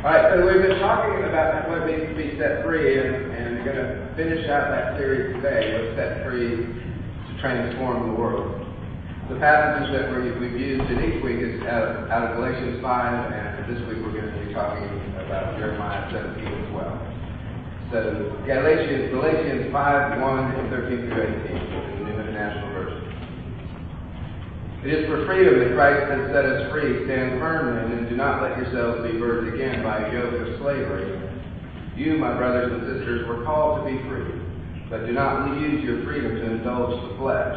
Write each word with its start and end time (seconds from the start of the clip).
All 0.00 0.08
right, 0.08 0.32
so 0.32 0.40
we've 0.40 0.64
been 0.64 0.80
talking 0.80 1.28
about 1.28 1.68
what 1.68 1.84
needs 1.84 2.08
to 2.08 2.16
be 2.16 2.32
set 2.40 2.64
free, 2.64 3.04
and, 3.04 3.36
and 3.36 3.60
we're 3.60 3.68
going 3.68 3.84
to 3.84 4.08
finish 4.16 4.48
out 4.48 4.72
that 4.72 4.96
series 4.96 5.36
today 5.36 5.76
with 5.76 5.92
set 5.92 6.24
free 6.24 6.56
to 6.56 7.32
transform 7.36 8.08
the 8.08 8.16
world. 8.16 8.64
The 9.28 9.36
passages 9.36 9.92
that 9.92 10.08
we 10.08 10.32
have 10.32 10.40
used 10.40 10.88
in 10.88 11.04
each 11.04 11.20
week 11.20 11.44
is 11.44 11.60
out 11.68 11.84
of, 11.84 12.08
out 12.08 12.32
of 12.32 12.40
Galatians 12.40 12.80
5, 12.80 12.88
and 13.28 13.68
this 13.68 13.76
week 13.92 14.00
we're 14.00 14.16
going 14.16 14.32
to 14.32 14.40
be 14.40 14.56
talking 14.56 14.88
about 15.20 15.60
Jeremiah 15.60 16.08
17 16.08 16.48
as 16.48 16.72
well. 16.72 16.96
So 17.92 18.40
Galatians, 18.48 19.12
Galatians 19.12 19.68
5, 19.68 20.16
1 20.16 20.54
and 20.64 20.70
13 20.80 21.12
through 21.12 21.28
18 21.44 21.44
in 21.44 21.68
the 21.76 22.04
New 22.08 22.16
International 22.24 22.72
Version. 22.72 23.04
It 24.80 24.88
is 24.96 25.04
for 25.12 25.26
freedom 25.26 25.60
that 25.60 25.76
Christ 25.76 26.08
has 26.08 26.32
set 26.32 26.48
us 26.48 26.72
free. 26.72 27.04
Stand 27.04 27.36
firm 27.36 27.76
then, 27.76 27.98
and 28.00 28.08
do 28.08 28.16
not 28.16 28.40
let 28.40 28.56
yourselves 28.56 29.04
be 29.04 29.18
burdened 29.20 29.52
again 29.52 29.84
by 29.84 30.08
a 30.08 30.12
yoke 30.12 30.40
of 30.40 30.56
slavery. 30.56 31.20
You, 32.00 32.16
my 32.16 32.32
brothers 32.32 32.72
and 32.72 32.80
sisters, 32.88 33.28
were 33.28 33.44
called 33.44 33.84
to 33.84 33.92
be 33.92 34.00
free, 34.08 34.40
but 34.88 35.04
do 35.04 35.12
not 35.12 35.52
use 35.60 35.84
your 35.84 36.02
freedom 36.08 36.32
to 36.32 36.46
indulge 36.56 36.96
the 36.96 37.16
flesh. 37.20 37.52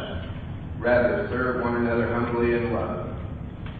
Rather, 0.76 1.24
serve 1.32 1.64
one 1.64 1.76
another 1.76 2.12
humbly 2.12 2.52
in 2.52 2.74
love. 2.74 3.16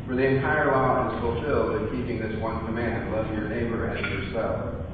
For 0.08 0.16
the 0.16 0.24
entire 0.24 0.72
law 0.72 1.12
is 1.12 1.20
fulfilled 1.20 1.82
in 1.82 2.00
keeping 2.00 2.24
this 2.24 2.40
one 2.40 2.64
command, 2.64 3.12
love 3.12 3.28
your 3.28 3.48
neighbor 3.48 3.92
as 3.92 4.00
yourself. 4.00 4.88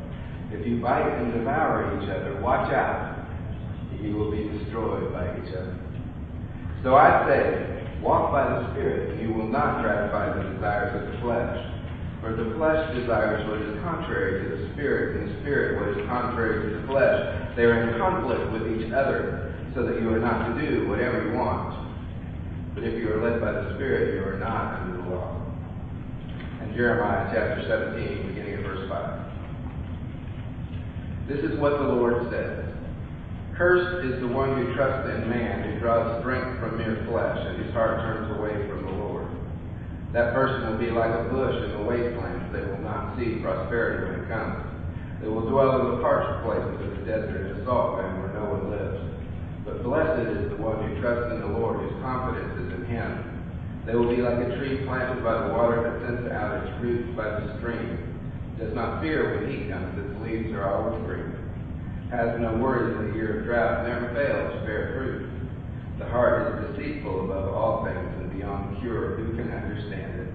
If 0.51 0.67
you 0.67 0.83
bite 0.83 1.07
and 1.07 1.33
devour 1.33 2.03
each 2.03 2.11
other, 2.11 2.41
watch 2.43 2.73
out. 2.75 3.29
You 4.03 4.17
will 4.17 4.33
be 4.33 4.51
destroyed 4.59 5.13
by 5.13 5.39
each 5.39 5.55
other. 5.55 5.79
So 6.83 6.97
I 6.97 7.29
say, 7.29 7.80
Walk 8.03 8.33
by 8.33 8.49
the 8.49 8.73
Spirit, 8.73 9.11
and 9.13 9.21
you 9.21 9.35
will 9.35 9.49
not 9.49 9.83
gratify 9.83 10.33
the 10.33 10.55
desires 10.55 10.97
of 10.97 11.13
the 11.13 11.21
flesh. 11.21 11.53
For 12.21 12.33
the 12.37 12.57
flesh 12.57 12.97
desires 12.97 13.45
what 13.49 13.61
is 13.61 13.77
contrary 13.85 14.41
to 14.41 14.57
the 14.57 14.73
Spirit, 14.73 15.17
and 15.17 15.29
the 15.29 15.41
Spirit 15.41 15.77
what 15.77 15.89
is 15.97 16.09
contrary 16.09 16.65
to 16.65 16.81
the 16.81 16.87
flesh. 16.87 17.57
They 17.57 17.65
are 17.65 17.89
in 17.89 17.99
conflict 17.99 18.53
with 18.53 18.73
each 18.73 18.93
other, 18.93 19.53
so 19.75 19.85
that 19.85 20.01
you 20.01 20.09
are 20.13 20.19
not 20.19 20.49
to 20.49 20.61
do 20.61 20.89
whatever 20.89 21.29
you 21.29 21.33
want. 21.37 21.77
But 22.75 22.85
if 22.85 22.97
you 22.97 23.13
are 23.13 23.21
led 23.21 23.41
by 23.41 23.53
the 23.53 23.75
Spirit, 23.77 24.15
you 24.15 24.25
are 24.25 24.39
not 24.39 24.81
under 24.81 24.97
the 24.97 25.09
law. 25.09 25.37
And 26.63 26.75
Jeremiah 26.75 27.29
chapter 27.33 27.69
17, 27.69 28.29
beginning 28.29 28.55
at 28.55 28.63
verse 28.65 28.89
5. 28.89 29.21
This 31.29 31.45
is 31.45 31.59
what 31.59 31.73
the 31.73 31.85
Lord 31.85 32.31
says. 32.31 32.65
Cursed 33.61 34.09
is 34.09 34.25
the 34.25 34.33
one 34.33 34.57
who 34.57 34.73
trusts 34.73 35.05
in 35.13 35.29
man, 35.29 35.69
who 35.69 35.85
draws 35.85 36.25
strength 36.25 36.57
from 36.65 36.81
mere 36.81 37.05
flesh, 37.05 37.37
and 37.45 37.61
whose 37.61 37.69
heart 37.77 38.01
turns 38.01 38.33
away 38.41 38.57
from 38.65 38.89
the 38.89 38.97
Lord. 39.05 39.29
That 40.17 40.33
person 40.33 40.65
will 40.65 40.81
be 40.81 40.89
like 40.89 41.13
a 41.13 41.29
bush 41.29 41.61
in 41.69 41.77
the 41.77 41.85
wasteland. 41.85 42.57
They 42.57 42.65
will 42.65 42.81
not 42.81 43.21
see 43.21 43.37
prosperity 43.45 44.09
when 44.09 44.25
it 44.25 44.33
comes. 44.33 44.65
They 45.21 45.29
will 45.29 45.45
dwell 45.45 45.77
in 45.77 45.93
the 45.93 46.01
parched 46.01 46.41
places 46.41 46.89
of 46.89 46.89
the 46.89 47.05
desert 47.05 47.53
and 47.53 47.61
salt 47.69 48.01
land 48.01 48.25
where 48.25 48.33
no 48.33 48.49
one 48.49 48.73
lives. 48.73 48.97
But 49.69 49.85
blessed 49.85 50.41
is 50.41 50.57
the 50.57 50.61
one 50.65 50.81
who 50.81 50.97
trusts 51.05 51.29
in 51.29 51.45
the 51.45 51.53
Lord, 51.53 51.85
whose 51.85 52.01
confidence 52.01 52.57
is 52.65 52.81
in 52.81 52.89
him. 52.89 53.45
They 53.85 53.93
will 53.93 54.09
be 54.09 54.25
like 54.25 54.41
a 54.41 54.57
tree 54.57 54.89
planted 54.89 55.21
by 55.21 55.37
the 55.37 55.53
water 55.53 55.85
that 55.85 56.01
sends 56.01 56.25
out 56.33 56.65
its 56.65 56.73
roots 56.81 57.13
by 57.13 57.29
the 57.29 57.61
stream. 57.61 58.09
It 58.57 58.65
does 58.65 58.73
not 58.73 59.05
fear 59.05 59.37
when 59.37 59.53
heat 59.53 59.69
comes, 59.69 60.01
its 60.01 60.17
leaves 60.25 60.49
are 60.57 60.65
always 60.65 60.97
green 61.05 61.40
has 62.11 62.41
no 62.41 62.59
worries 62.59 62.99
in 62.99 63.11
the 63.11 63.15
year 63.15 63.39
of 63.39 63.47
drought, 63.47 63.87
never 63.87 64.11
fails 64.15 64.59
to 64.59 64.67
bear 64.67 64.95
fruit. 64.99 65.31
The 65.99 66.07
heart 66.07 66.59
is 66.59 66.75
deceitful 66.75 67.31
above 67.31 67.55
all 67.55 67.85
things 67.85 68.11
and 68.19 68.33
beyond 68.35 68.81
cure. 68.81 69.15
Who 69.17 69.37
can 69.37 69.53
understand 69.53 70.21
it? 70.21 70.29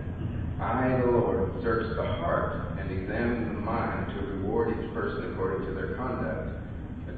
I, 0.62 1.02
the 1.04 1.12
Lord, 1.12 1.52
search 1.62 1.98
the 1.98 2.08
heart 2.24 2.80
and 2.80 2.92
examine 2.92 3.56
the 3.56 3.60
mind 3.60 4.08
to 4.16 4.26
reward 4.40 4.72
each 4.72 4.94
person 4.94 5.34
according 5.34 5.68
to 5.68 5.74
their 5.74 5.96
conduct, 5.96 6.64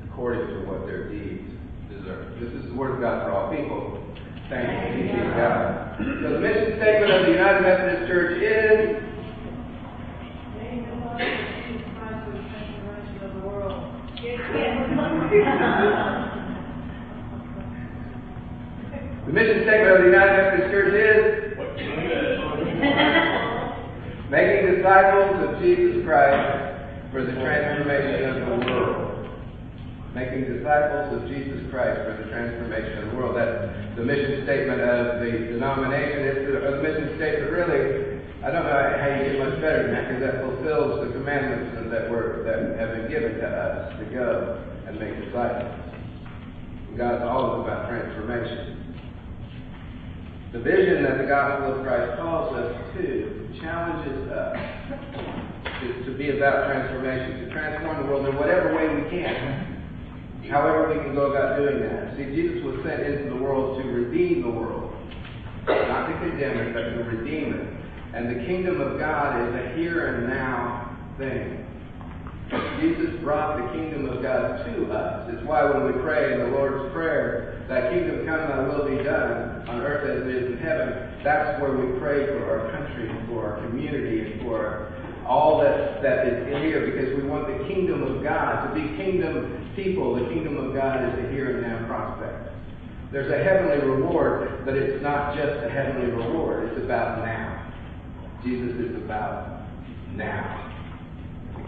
according 0.10 0.48
to 0.48 0.66
what 0.66 0.88
their 0.88 1.08
deeds 1.08 1.54
deserve. 1.90 2.40
This 2.40 2.50
is 2.54 2.66
the 2.66 2.74
word 2.74 2.96
of 2.96 3.02
God 3.02 3.26
for 3.26 3.32
all 3.38 3.54
people. 3.54 4.02
Thanks 4.50 4.96
be 4.96 5.12
to 5.12 5.34
God. 5.38 5.98
So 6.00 6.34
the 6.34 6.40
mission 6.40 6.82
statement 6.82 7.12
of 7.14 7.26
the 7.28 7.34
United 7.34 7.62
Methodist 7.62 8.10
Church 8.10 8.42
is 8.42 9.07
The 19.28 19.34
mission 19.34 19.68
statement 19.68 19.92
of 19.92 20.00
the 20.02 20.10
United 20.10 20.34
Methodist 20.40 20.72
Church 20.72 20.96
is 20.98 21.54
making 24.32 24.80
disciples 24.80 25.36
of 25.44 25.60
Jesus 25.60 26.02
Christ 26.08 26.42
for 27.12 27.22
the 27.28 27.34
transformation 27.38 28.24
of 28.24 28.40
the 28.40 28.72
world. 28.72 29.30
Making 30.16 30.58
disciples 30.58 31.12
of 31.12 31.28
Jesus 31.30 31.60
Christ 31.70 32.08
for 32.08 32.18
the 32.18 32.32
transformation 32.32 33.04
of 33.04 33.12
the 33.12 33.16
world. 33.20 33.36
That's 33.36 33.68
the 34.00 34.08
mission 34.08 34.48
statement 34.48 34.82
of 34.82 35.20
the 35.20 35.32
denomination. 35.54 36.24
It's 36.24 36.48
the, 36.48 36.58
the 36.64 36.82
mission 36.82 37.20
statement 37.20 37.52
really. 37.52 38.18
I 38.42 38.50
don't 38.50 38.64
know 38.64 38.74
how 38.74 39.12
you 39.12 39.28
get 39.28 39.44
much 39.44 39.60
better 39.62 39.86
than 39.86 39.92
that 39.92 40.08
because 40.08 40.24
that 40.24 40.40
fulfills 40.40 41.04
the 41.04 41.12
commandments 41.14 41.76
that 41.92 42.10
were 42.10 42.48
that 42.48 42.80
have 42.80 42.96
been 42.96 43.12
given 43.12 43.44
to 43.44 43.48
us 43.48 43.92
to 44.00 44.06
go 44.08 44.77
and 44.88 45.00
make 45.00 45.26
disciples. 45.26 45.76
God's 46.98 47.24
always 47.24 47.66
about 47.66 47.90
transformation. 47.90 48.88
The 50.54 50.60
vision 50.60 51.04
that 51.04 51.18
the 51.20 51.28
gospel 51.28 51.76
of 51.76 51.84
Christ 51.84 52.18
calls 52.18 52.56
us 52.56 52.74
to 52.96 53.38
challenges 53.62 54.32
us 54.32 54.56
to, 55.82 56.06
to 56.06 56.18
be 56.18 56.38
about 56.38 56.68
transformation, 56.68 57.46
to 57.46 57.52
transform 57.52 58.02
the 58.02 58.12
world 58.12 58.28
in 58.28 58.36
whatever 58.36 58.76
way 58.76 58.88
we 58.88 59.10
can. 59.10 59.76
However 60.50 60.96
we 60.96 61.04
can 61.04 61.14
go 61.14 61.32
about 61.32 61.58
doing 61.58 61.82
that. 61.82 62.16
See, 62.16 62.26
Jesus 62.34 62.64
was 62.64 62.80
sent 62.86 63.02
into 63.02 63.36
the 63.36 63.42
world 63.42 63.82
to 63.82 63.90
redeem 63.90 64.44
the 64.44 64.50
world. 64.50 64.94
Not 65.68 66.08
to 66.08 66.14
condemn 66.20 66.58
it, 66.58 66.74
but 66.74 66.96
to 66.96 67.04
redeem 67.04 67.54
it. 67.54 67.68
And 68.16 68.30
the 68.30 68.46
kingdom 68.46 68.80
of 68.80 68.98
God 68.98 69.50
is 69.50 69.56
a 69.56 69.76
here 69.76 70.16
and 70.16 70.30
now 70.30 70.98
thing. 71.18 71.67
Jesus 72.80 73.20
brought 73.22 73.58
the 73.58 73.68
kingdom 73.74 74.08
of 74.08 74.24
God 74.24 74.64
to 74.64 74.92
us. 74.92 75.30
It's 75.34 75.44
why 75.46 75.66
when 75.66 75.86
we 75.86 76.02
pray 76.02 76.34
in 76.34 76.40
the 76.40 76.48
Lord's 76.56 76.94
Prayer, 76.94 77.66
Thy 77.68 77.92
kingdom 77.92 78.26
come, 78.26 78.48
Thy 78.48 78.64
will 78.64 78.88
be 78.88 79.04
done 79.04 79.68
on 79.68 79.82
earth 79.82 80.08
as 80.08 80.24
it 80.24 80.36
is 80.36 80.54
in 80.54 80.58
heaven, 80.60 81.20
that's 81.24 81.60
where 81.62 81.76
we 81.76 82.00
pray 82.00 82.28
for 82.28 82.48
our 82.48 82.72
country 82.72 83.10
and 83.10 83.28
for 83.28 83.52
our 83.52 83.68
community 83.68 84.32
and 84.32 84.42
for 84.42 84.94
all 85.28 85.60
that, 85.60 86.02
that 86.02 86.28
is 86.28 86.48
here 86.64 86.88
because 86.88 87.22
we 87.22 87.28
want 87.28 87.48
the 87.48 87.68
kingdom 87.68 88.04
of 88.04 88.24
God 88.24 88.68
to 88.68 88.74
be 88.74 88.96
kingdom 88.96 89.74
people. 89.76 90.16
The 90.16 90.32
kingdom 90.32 90.56
of 90.58 90.74
God 90.74 91.04
is 91.04 91.26
a 91.26 91.32
here 91.32 91.58
and 91.58 91.68
now 91.68 91.86
prospect. 91.88 92.48
There's 93.12 93.32
a 93.32 93.44
heavenly 93.44 93.86
reward, 93.86 94.64
but 94.64 94.76
it's 94.76 95.04
not 95.04 95.36
just 95.36 95.66
a 95.66 95.70
heavenly 95.70 96.12
reward. 96.12 96.72
It's 96.72 96.84
about 96.84 97.26
now. 97.26 97.74
Jesus 98.44 98.72
is 98.80 98.96
about 99.04 99.68
now 100.16 100.68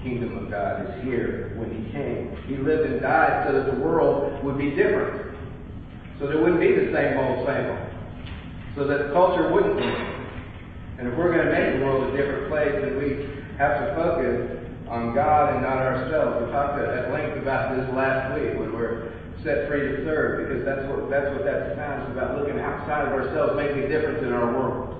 kingdom 0.04 0.38
of 0.38 0.50
God 0.50 0.86
is 0.86 1.04
here 1.04 1.54
when 1.58 1.70
he 1.70 1.92
came. 1.92 2.36
He 2.48 2.58
lived 2.58 2.90
and 2.90 3.02
died 3.02 3.48
so 3.48 3.54
that 3.54 3.72
the 3.72 3.80
world 3.80 4.44
would 4.44 4.58
be 4.58 4.72
different. 4.72 5.36
So 6.20 6.28
there 6.28 6.42
wouldn't 6.42 6.60
be 6.60 6.74
the 6.74 6.92
same 6.92 7.18
old, 7.18 7.48
same 7.48 7.72
old. 7.72 7.90
So 8.76 8.88
that 8.88 9.12
culture 9.14 9.52
wouldn't 9.52 9.78
be. 9.78 9.88
And 11.00 11.08
if 11.08 11.18
we're 11.18 11.32
going 11.32 11.48
to 11.48 11.52
make 11.52 11.80
the 11.80 11.86
world 11.86 12.14
a 12.14 12.18
different 12.18 12.50
place, 12.52 12.76
then 12.84 13.00
we 13.00 13.28
have 13.58 13.80
to 13.80 13.96
focus 13.96 14.60
on 14.90 15.16
God 15.16 15.54
and 15.54 15.64
not 15.64 15.78
ourselves. 15.78 16.44
We 16.44 16.52
talked 16.52 16.80
at 16.80 17.12
length 17.12 17.38
about 17.38 17.76
this 17.78 17.88
last 17.96 18.36
week 18.36 18.60
when 18.60 18.74
we're 18.74 19.14
set 19.44 19.70
free 19.70 19.96
to 19.96 20.04
serve, 20.04 20.44
because 20.44 20.66
that's 20.66 20.84
what 20.92 21.08
that's 21.08 21.32
what 21.32 21.46
that's 21.46 21.72
about. 21.72 22.04
It's 22.04 22.12
about 22.12 22.40
looking 22.40 22.60
outside 22.60 23.08
of 23.08 23.14
ourselves, 23.16 23.56
making 23.56 23.84
a 23.84 23.88
difference 23.88 24.20
in 24.20 24.34
our 24.34 24.52
world. 24.52 25.00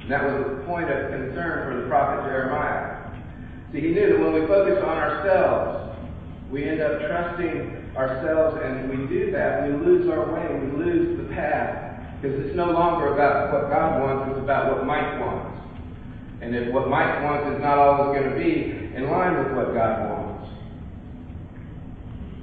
And 0.00 0.10
that 0.10 0.24
was 0.24 0.40
a 0.40 0.64
point 0.64 0.88
of 0.88 1.12
concern 1.12 1.68
for 1.68 1.82
the 1.82 1.88
prophet 1.88 2.24
Jeremiah. 2.24 2.91
See, 3.72 3.80
he 3.80 3.88
knew 3.88 4.12
that 4.12 4.20
when 4.20 4.34
we 4.34 4.46
focus 4.46 4.84
on 4.84 4.98
ourselves, 4.98 5.96
we 6.50 6.68
end 6.68 6.82
up 6.82 7.00
trusting 7.00 7.96
ourselves, 7.96 8.60
and 8.62 8.90
we 8.90 9.08
do 9.08 9.30
that, 9.32 9.66
we 9.66 9.72
lose 9.72 10.08
our 10.10 10.28
way, 10.32 10.44
we 10.60 10.84
lose 10.84 11.16
the 11.16 11.34
path, 11.34 12.20
because 12.20 12.38
it's 12.44 12.54
no 12.54 12.70
longer 12.70 13.14
about 13.14 13.52
what 13.52 13.70
God 13.72 14.00
wants, 14.00 14.30
it's 14.30 14.44
about 14.44 14.76
what 14.76 14.86
Mike 14.86 15.20
wants. 15.20 15.58
And 16.42 16.54
if 16.54 16.72
what 16.74 16.88
Mike 16.88 17.22
wants 17.22 17.56
is 17.56 17.62
not 17.62 17.78
always 17.78 18.18
going 18.20 18.28
to 18.28 18.36
be 18.36 18.94
in 18.94 19.08
line 19.08 19.38
with 19.38 19.56
what 19.56 19.72
God 19.72 20.10
wants, 20.10 20.50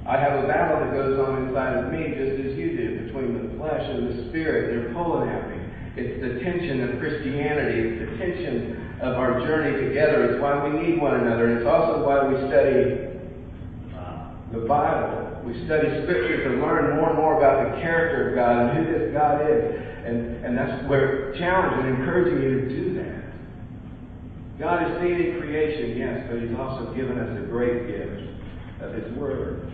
I 0.08 0.18
have 0.18 0.42
a 0.42 0.48
battle 0.48 0.80
that 0.80 0.92
goes 0.92 1.20
on 1.20 1.46
inside 1.46 1.78
of 1.78 1.92
me 1.92 2.10
just 2.18 2.42
as 2.42 2.58
you 2.58 2.76
do 2.76 3.06
between 3.06 3.38
the 3.38 3.56
flesh 3.58 3.86
and 3.86 4.10
the 4.10 4.28
spirit. 4.30 4.74
They're 4.74 4.92
pulling 4.92 5.28
at 5.28 5.48
me. 5.50 5.62
It's 5.94 6.18
the 6.18 6.42
tension 6.42 6.82
of 6.82 6.98
Christianity. 6.98 7.78
It's 7.78 8.10
the 8.10 8.16
tension 8.18 8.89
of 9.02 9.16
our 9.16 9.40
journey 9.40 9.88
together. 9.88 10.24
It's 10.24 10.42
why 10.42 10.68
we 10.68 10.78
need 10.78 11.00
one 11.00 11.20
another. 11.20 11.56
It's 11.56 11.66
also 11.66 12.04
why 12.04 12.28
we 12.28 12.36
study 12.48 13.08
uh, 13.96 14.32
the 14.52 14.66
Bible. 14.68 15.40
We 15.44 15.64
study 15.64 15.88
Scripture 16.04 16.44
to 16.44 16.60
learn 16.60 16.96
more 16.96 17.08
and 17.08 17.18
more 17.18 17.38
about 17.38 17.74
the 17.74 17.80
character 17.80 18.30
of 18.30 18.34
God 18.36 18.76
and 18.76 18.86
who 18.86 18.92
this 18.92 19.12
God 19.12 19.40
is. 19.48 19.80
And, 20.04 20.44
and 20.44 20.58
that's 20.58 20.86
where 20.88 21.32
challenge 21.38 21.84
and 21.84 21.96
encouraging 21.96 22.42
you 22.42 22.60
to 22.60 22.68
do 22.68 22.94
that. 23.00 23.20
God 24.58 24.84
is 24.84 25.00
seen 25.00 25.16
in 25.16 25.40
creation, 25.40 25.96
yes, 25.96 26.26
but 26.28 26.40
He's 26.42 26.56
also 26.58 26.92
given 26.94 27.18
us 27.18 27.38
a 27.42 27.46
great 27.46 27.86
gift 27.88 28.20
of 28.82 28.92
His 28.92 29.16
Word. 29.16 29.72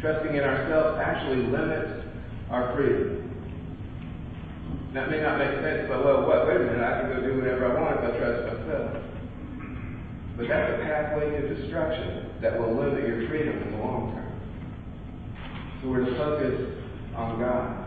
Trusting 0.00 0.36
in 0.36 0.44
ourselves 0.44 1.00
actually 1.02 1.46
limits 1.46 2.04
our 2.50 2.74
freedom. 2.76 3.19
That 4.92 5.08
may 5.08 5.22
not 5.22 5.38
make 5.38 5.54
sense, 5.62 5.86
but 5.86 6.04
well, 6.04 6.26
what? 6.26 6.48
Wait 6.48 6.56
a 6.56 6.66
minute, 6.66 6.82
I 6.82 7.00
can 7.00 7.14
go 7.14 7.22
do 7.22 7.38
whatever 7.38 7.70
I 7.70 7.80
want 7.80 8.02
if 8.02 8.10
I 8.10 8.18
trust 8.18 8.42
myself. 8.42 8.90
But 10.34 10.48
that's 10.48 10.72
a 10.72 10.82
pathway 10.82 11.30
to 11.30 11.54
destruction 11.54 12.34
that 12.42 12.58
will 12.58 12.74
limit 12.74 13.06
your 13.06 13.28
freedom 13.28 13.62
in 13.62 13.70
the 13.70 13.78
long 13.78 14.10
term. 14.10 14.34
So 15.78 15.90
we're 15.90 16.04
to 16.04 16.16
focus 16.18 16.58
on 17.14 17.38
God. 17.38 17.86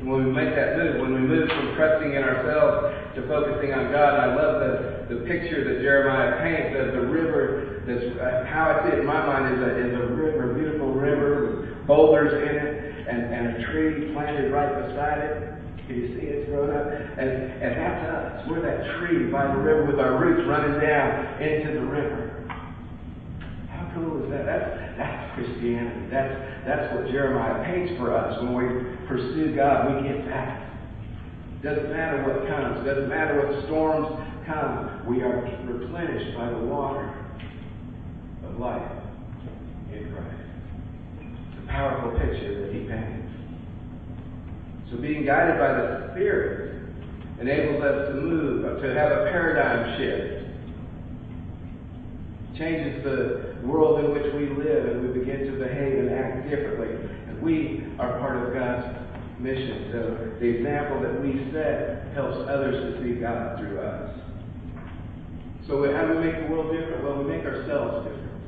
And 0.00 0.10
when 0.10 0.26
we 0.26 0.32
make 0.32 0.56
that 0.56 0.76
move, 0.76 1.00
when 1.00 1.14
we 1.14 1.20
move 1.20 1.46
from 1.46 1.76
trusting 1.76 2.18
in 2.18 2.22
ourselves 2.24 2.98
to 3.14 3.28
focusing 3.28 3.70
on 3.70 3.92
God, 3.92 4.18
I 4.18 4.34
love 4.34 4.58
the, 4.58 5.14
the 5.14 5.20
picture 5.30 5.62
that 5.62 5.82
Jeremiah 5.82 6.42
paints 6.42 6.74
of 6.82 6.98
the 6.98 7.06
river. 7.06 7.84
That's 7.86 8.10
uh, 8.18 8.50
how 8.50 8.74
I 8.74 8.90
see 8.90 8.96
it 8.96 9.00
in 9.00 9.06
my 9.06 9.22
mind 9.22 9.54
is 9.54 9.62
a, 9.62 9.70
is 9.86 9.94
a 9.94 10.06
river, 10.18 10.50
a 10.50 10.54
beautiful 10.58 10.94
river 10.94 11.62
with 11.62 11.86
boulders 11.86 12.32
in 12.42 12.56
it, 12.58 13.06
and, 13.06 13.32
and 13.32 13.62
a 13.62 13.70
tree 13.70 14.10
planted 14.12 14.50
right 14.50 14.88
beside 14.88 15.18
it. 15.18 15.59
You 15.90 16.14
see 16.14 16.26
it's 16.26 16.48
grown 16.48 16.70
up? 16.70 16.86
And, 16.86 17.30
and 17.62 17.72
that's 17.74 18.02
us. 18.06 18.48
We're 18.48 18.62
that 18.62 18.98
tree 18.98 19.30
by 19.30 19.46
the 19.48 19.58
river 19.58 19.86
with 19.86 19.98
our 19.98 20.18
roots 20.18 20.46
running 20.46 20.80
down 20.80 21.42
into 21.42 21.74
the 21.74 21.86
river. 21.86 22.46
How 23.68 23.90
cool 23.94 24.22
is 24.22 24.30
that? 24.30 24.46
That's, 24.46 24.98
that's 24.98 25.34
Christianity. 25.34 26.06
That's, 26.10 26.34
that's 26.66 26.94
what 26.94 27.10
Jeremiah 27.10 27.64
paints 27.64 27.98
for 27.98 28.14
us. 28.14 28.38
When 28.42 28.54
we 28.54 28.66
pursue 29.08 29.54
God, 29.56 29.94
we 29.96 30.08
get 30.08 30.24
that. 30.26 30.70
Doesn't 31.62 31.90
matter 31.90 32.22
what 32.24 32.48
comes. 32.48 32.86
Doesn't 32.86 33.08
matter 33.08 33.36
what 33.36 33.66
storms 33.66 34.08
come. 34.46 35.04
We 35.06 35.22
are 35.22 35.42
replenished 35.66 36.36
by 36.36 36.50
the 36.50 36.58
water 36.58 37.12
of 38.46 38.58
life 38.58 38.90
in 39.92 40.12
Christ. 40.12 40.40
It's 41.20 41.64
a 41.64 41.66
powerful 41.68 42.18
picture 42.18 42.64
that 42.64 42.72
he 42.72 42.88
paints. 42.88 43.19
So 44.90 44.96
being 44.96 45.24
guided 45.24 45.58
by 45.58 45.72
the 45.72 46.10
Spirit 46.12 46.74
enables 47.40 47.82
us 47.82 48.08
to 48.08 48.14
move, 48.14 48.82
to 48.82 48.94
have 48.94 49.12
a 49.12 49.30
paradigm 49.30 49.96
shift. 49.96 50.46
Changes 52.58 53.04
the 53.04 53.56
world 53.64 54.04
in 54.04 54.12
which 54.12 54.34
we 54.34 54.50
live 54.50 54.86
and 54.86 55.08
we 55.08 55.18
begin 55.20 55.46
to 55.46 55.52
behave 55.52 55.98
and 55.98 56.10
act 56.10 56.50
differently. 56.50 56.90
And 57.28 57.40
we 57.40 57.86
are 57.98 58.18
part 58.18 58.36
of 58.36 58.52
God's 58.52 58.98
mission. 59.38 59.90
So 59.92 60.36
the 60.40 60.46
example 60.46 61.00
that 61.00 61.22
we 61.22 61.50
set 61.52 62.12
helps 62.12 62.36
others 62.50 62.74
to 62.74 63.02
see 63.02 63.20
God 63.20 63.58
through 63.58 63.80
us. 63.80 64.10
So 65.66 65.90
how 65.94 66.06
do 66.06 66.18
we 66.18 66.24
make 66.24 66.36
the 66.42 66.52
world 66.52 66.72
different? 66.72 67.04
Well, 67.04 67.22
we 67.22 67.30
make 67.30 67.46
ourselves 67.46 68.08
different. 68.08 68.42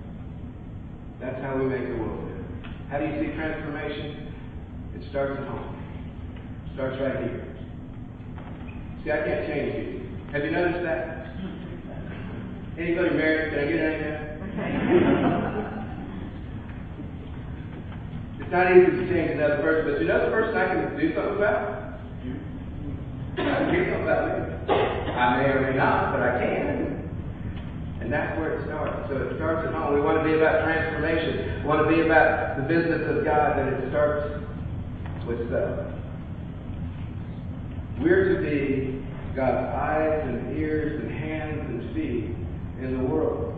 That's 1.20 1.40
how 1.40 1.56
we 1.56 1.64
make 1.66 1.86
the 1.86 1.94
world 2.02 2.28
different. 2.28 2.66
How 2.90 2.98
do 2.98 3.06
you 3.06 3.14
see 3.22 3.36
transformation? 3.36 4.34
It 4.96 5.08
starts 5.08 5.38
at 5.38 5.46
home. 5.46 5.71
Starts 6.74 6.96
right 7.02 7.18
here. 7.20 7.44
See, 9.04 9.10
I 9.12 9.18
can't 9.18 9.46
change 9.46 9.74
you. 9.76 10.08
Have 10.32 10.42
you 10.44 10.50
noticed 10.52 10.82
that? 10.84 11.28
Anybody 12.78 13.10
married? 13.12 13.52
Can 13.52 13.58
I 13.60 13.66
get 13.68 13.76
an 13.76 13.92
amen? 13.92 14.18
It's 18.40 18.50
not 18.50 18.72
easy 18.72 18.88
to 18.88 19.04
change 19.12 19.30
another 19.32 19.60
person, 19.60 19.92
but 19.92 20.00
you 20.00 20.08
know 20.08 20.24
the 20.24 20.30
person 20.32 20.56
I 20.56 20.66
can 20.72 20.96
do 20.96 21.14
something 21.14 21.36
about? 21.36 22.00
I 23.36 23.36
can 23.36 23.68
do 23.68 23.84
something 23.92 24.08
about 24.08 24.24
me. 24.32 24.72
I 25.12 25.36
may 25.36 25.48
or 25.52 25.60
may 25.60 25.76
not, 25.76 26.12
but 26.12 26.22
I 26.22 26.40
can. 26.40 27.04
And 28.00 28.08
that's 28.10 28.38
where 28.38 28.56
it 28.56 28.64
starts. 28.64 29.08
So 29.10 29.16
it 29.16 29.36
starts 29.36 29.68
at 29.68 29.74
home. 29.74 29.92
We 29.92 30.00
want 30.00 30.24
to 30.24 30.24
be 30.24 30.34
about 30.40 30.64
transformation. 30.64 31.60
We 31.60 31.68
want 31.68 31.84
to 31.84 31.94
be 31.94 32.00
about 32.00 32.56
the 32.56 32.64
business 32.64 33.04
of 33.12 33.24
God, 33.24 33.58
and 33.58 33.68
it 33.76 33.90
starts 33.90 34.40
with 35.28 35.50
self. 35.52 36.01
We're 38.02 38.34
to 38.34 38.42
be 38.42 39.04
God's 39.36 39.74
eyes 39.74 40.22
and 40.24 40.56
ears 40.58 41.00
and 41.00 41.10
hands 41.10 41.60
and 41.68 41.94
feet 41.94 42.34
in 42.82 42.98
the 42.98 43.04
world. 43.04 43.54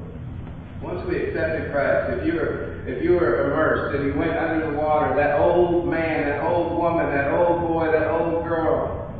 Once 0.82 1.00
we 1.08 1.16
accepted 1.16 1.72
Christ, 1.72 2.20
if 2.20 2.26
you 2.26 2.34
were 2.34 2.86
if 2.86 3.02
you 3.02 3.12
were 3.12 3.46
immersed 3.46 3.96
and 3.96 4.06
you 4.06 4.18
went 4.18 4.36
under 4.36 4.70
the 4.70 4.76
water, 4.76 5.16
that 5.16 5.40
old 5.40 5.88
man, 5.88 6.28
that 6.28 6.44
old 6.44 6.76
woman, 6.76 7.06
that 7.06 7.32
old 7.32 7.62
boy, 7.62 7.90
that 7.90 8.10
old 8.10 8.44
girl 8.44 9.14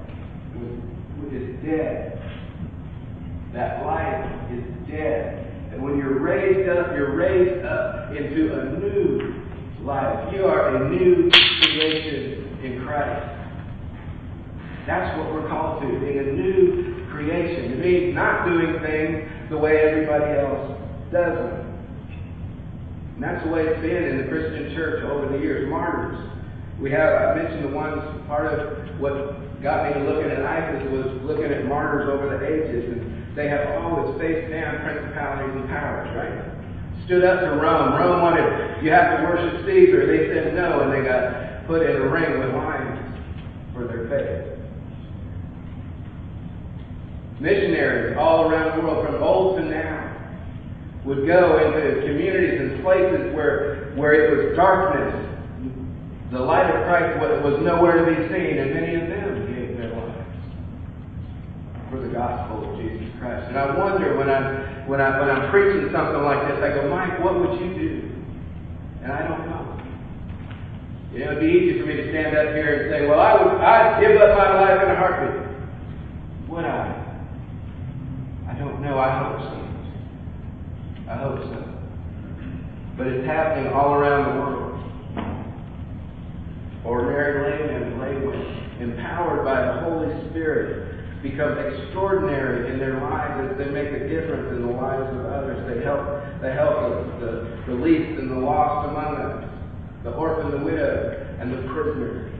is 1.32 1.65
dead. 1.65 2.21
That 3.55 3.87
life 3.87 4.53
is 4.53 4.65
dead. 4.91 5.73
And 5.73 5.82
when 5.82 5.97
you're 5.97 6.19
raised 6.19 6.69
up, 6.69 6.94
you're 6.94 7.17
raised 7.17 7.65
up 7.65 8.11
into 8.11 8.61
a 8.61 8.79
new 8.79 9.43
life. 9.81 10.35
You 10.35 10.44
are 10.44 10.76
a 10.76 10.91
new 10.91 11.31
creation 11.31 12.59
in 12.62 12.85
Christ. 12.85 13.44
That's 14.86 15.16
what 15.16 15.32
we're 15.32 15.48
called 15.48 15.81
to, 15.82 15.88
being 16.00 16.19
a 16.19 16.28
new 16.32 17.06
creation. 17.10 17.72
It 17.72 17.78
means 17.81 18.14
not 18.14 18.44
doing 18.44 18.81
things 18.84 19.25
the 19.48 19.56
way 19.56 19.81
everybody 19.81 20.36
else 20.38 20.76
does 21.10 21.32
them. 21.40 21.64
And 23.14 23.22
that's 23.22 23.44
the 23.44 23.50
way 23.50 23.64
it's 23.64 23.81
been 23.81 24.04
in 24.04 24.19
the 24.19 24.28
Christian 24.28 24.75
church 24.75 25.04
over 25.04 25.32
the 25.32 25.38
years. 25.38 25.70
Martyrs. 25.70 26.19
We 26.81 26.90
have, 26.90 27.14
I 27.14 27.34
mentioned 27.40 27.64
the 27.64 27.75
ones, 27.75 28.02
part 28.26 28.52
of 28.52 29.00
what 29.00 29.62
got 29.62 29.88
me 29.88 29.94
to 29.94 30.10
looking 30.10 30.31
at 30.31 30.44
ISIS 30.44 30.90
was 30.90 31.06
looking 31.22 31.48
at 31.48 31.64
martyrs 31.64 32.10
over 32.10 32.37
the 32.37 32.44
ages. 32.44 32.84
And 32.92 33.38
they 33.38 33.48
have 33.48 33.80
always 33.80 34.20
faced 34.20 34.50
down 34.50 34.84
principalities 34.84 35.54
and 35.54 35.69
powers, 35.70 36.10
right? 36.12 37.06
Stood 37.06 37.25
up 37.25 37.40
to 37.40 37.56
Rome. 37.56 37.94
Rome 37.96 38.20
wanted, 38.20 38.84
you 38.84 38.90
have 38.90 39.16
to 39.16 39.25
worship 39.25 39.64
Caesar. 39.64 40.04
They 40.04 40.28
said 40.28 40.54
no, 40.54 40.80
and 40.80 40.92
they 40.92 41.08
got 41.08 41.66
put 41.66 41.80
in 41.80 41.96
a 41.96 42.08
ring 42.10 42.38
with 42.38 42.52
lions 42.52 43.00
for 43.72 43.87
their 43.87 44.08
faith 44.12 44.54
missionaries 47.44 48.17
all 48.19 48.50
around 48.50 48.79
the 48.79 48.82
world, 48.82 49.05
from 49.05 49.23
old 49.23 49.58
to 49.58 49.64
now, 49.64 50.11
would 51.05 51.26
go 51.26 51.61
into 51.61 52.00
communities 52.08 52.61
and 52.61 52.82
places 52.82 53.35
where, 53.37 53.93
where 53.94 54.17
it 54.17 54.32
was 54.32 54.56
darkness. 54.56 55.12
The 56.32 56.41
light 56.41 56.67
of 56.73 56.88
Christ 56.88 57.20
was 57.44 57.61
nowhere 57.62 58.00
to 58.00 58.06
be 58.08 58.17
seen, 58.32 58.58
and 58.58 58.73
many 58.73 58.96
of 58.96 59.06
them 59.06 59.46
gave 59.55 59.76
their 59.76 59.93
lives 59.93 60.25
for 61.91 62.00
the 62.00 62.08
gospel 62.08 62.73
of 62.73 62.81
Jesus 62.81 63.06
Christ. 63.20 63.47
And 63.49 63.58
I 63.58 63.76
wonder 63.79 64.17
when 64.17 64.31
I'm 64.31 64.88
when 64.88 65.00
I 65.00 65.20
when 65.20 65.31
I'm 65.31 65.50
preaching 65.52 65.93
something 65.93 66.25
like 66.25 66.49
this, 66.49 66.58
I 66.58 66.75
go, 66.75 66.88
Mike, 66.88 67.23
what 67.23 67.38
would 67.38 67.61
you 67.61 67.71
do? 67.76 68.11
And 69.04 69.12
I 69.12 69.28
don't 69.28 69.47
know. 69.47 69.80
You 71.12 71.21
know, 71.21 71.30
it'd 71.33 71.40
be 71.40 71.47
easy 71.47 71.78
for 71.78 71.87
me 71.87 71.95
to 71.95 72.11
stand 72.11 72.37
up 72.37 72.57
here 72.57 72.83
and 72.83 72.90
say, 72.90 73.07
Well, 73.07 73.21
I 73.21 73.33
would 73.38 73.61
I'd 73.62 74.00
give 74.00 74.21
up 74.21 74.37
my 74.37 74.61
life 74.61 74.83
in 74.83 74.90
a 74.90 74.97
heartbeat. 74.97 75.45
Would 76.49 76.64
I? 76.64 76.93
I. 78.87 79.00
I 79.00 79.19
hope 79.19 79.41
so. 79.41 79.64
I 81.11 81.17
hope 81.17 81.38
so. 81.49 81.75
But 82.97 83.07
it's 83.09 83.26
happening 83.26 83.73
all 83.73 83.95
around 83.95 84.35
the 84.35 84.41
world. 84.41 84.81
Ordinary 86.85 87.50
laymen 87.50 87.83
and 87.83 88.00
laywomen, 88.00 88.81
empowered 88.81 89.45
by 89.45 89.64
the 89.64 89.81
Holy 89.88 90.31
Spirit, 90.31 91.23
become 91.23 91.59
extraordinary 91.59 92.71
in 92.73 92.79
their 92.79 93.00
lives 93.00 93.50
as 93.50 93.59
they 93.59 93.73
make 93.73 93.88
a 93.88 94.09
difference 94.09 94.53
in 94.53 94.67
the 94.67 94.73
lives 94.73 95.09
of 95.17 95.25
others. 95.26 95.75
They 95.75 95.83
help 95.83 96.05
they 96.43 96.53
help 96.53 96.76
the, 97.21 97.62
the 97.67 97.75
least 97.75 98.21
and 98.21 98.31
the 98.31 98.37
lost 98.37 98.91
among 98.91 99.17
us, 99.17 99.49
the 100.05 100.11
orphan, 100.12 100.50
the 100.50 100.64
widow, 100.64 101.37
and 101.41 101.50
the 101.50 101.73
prisoner. 101.73 102.34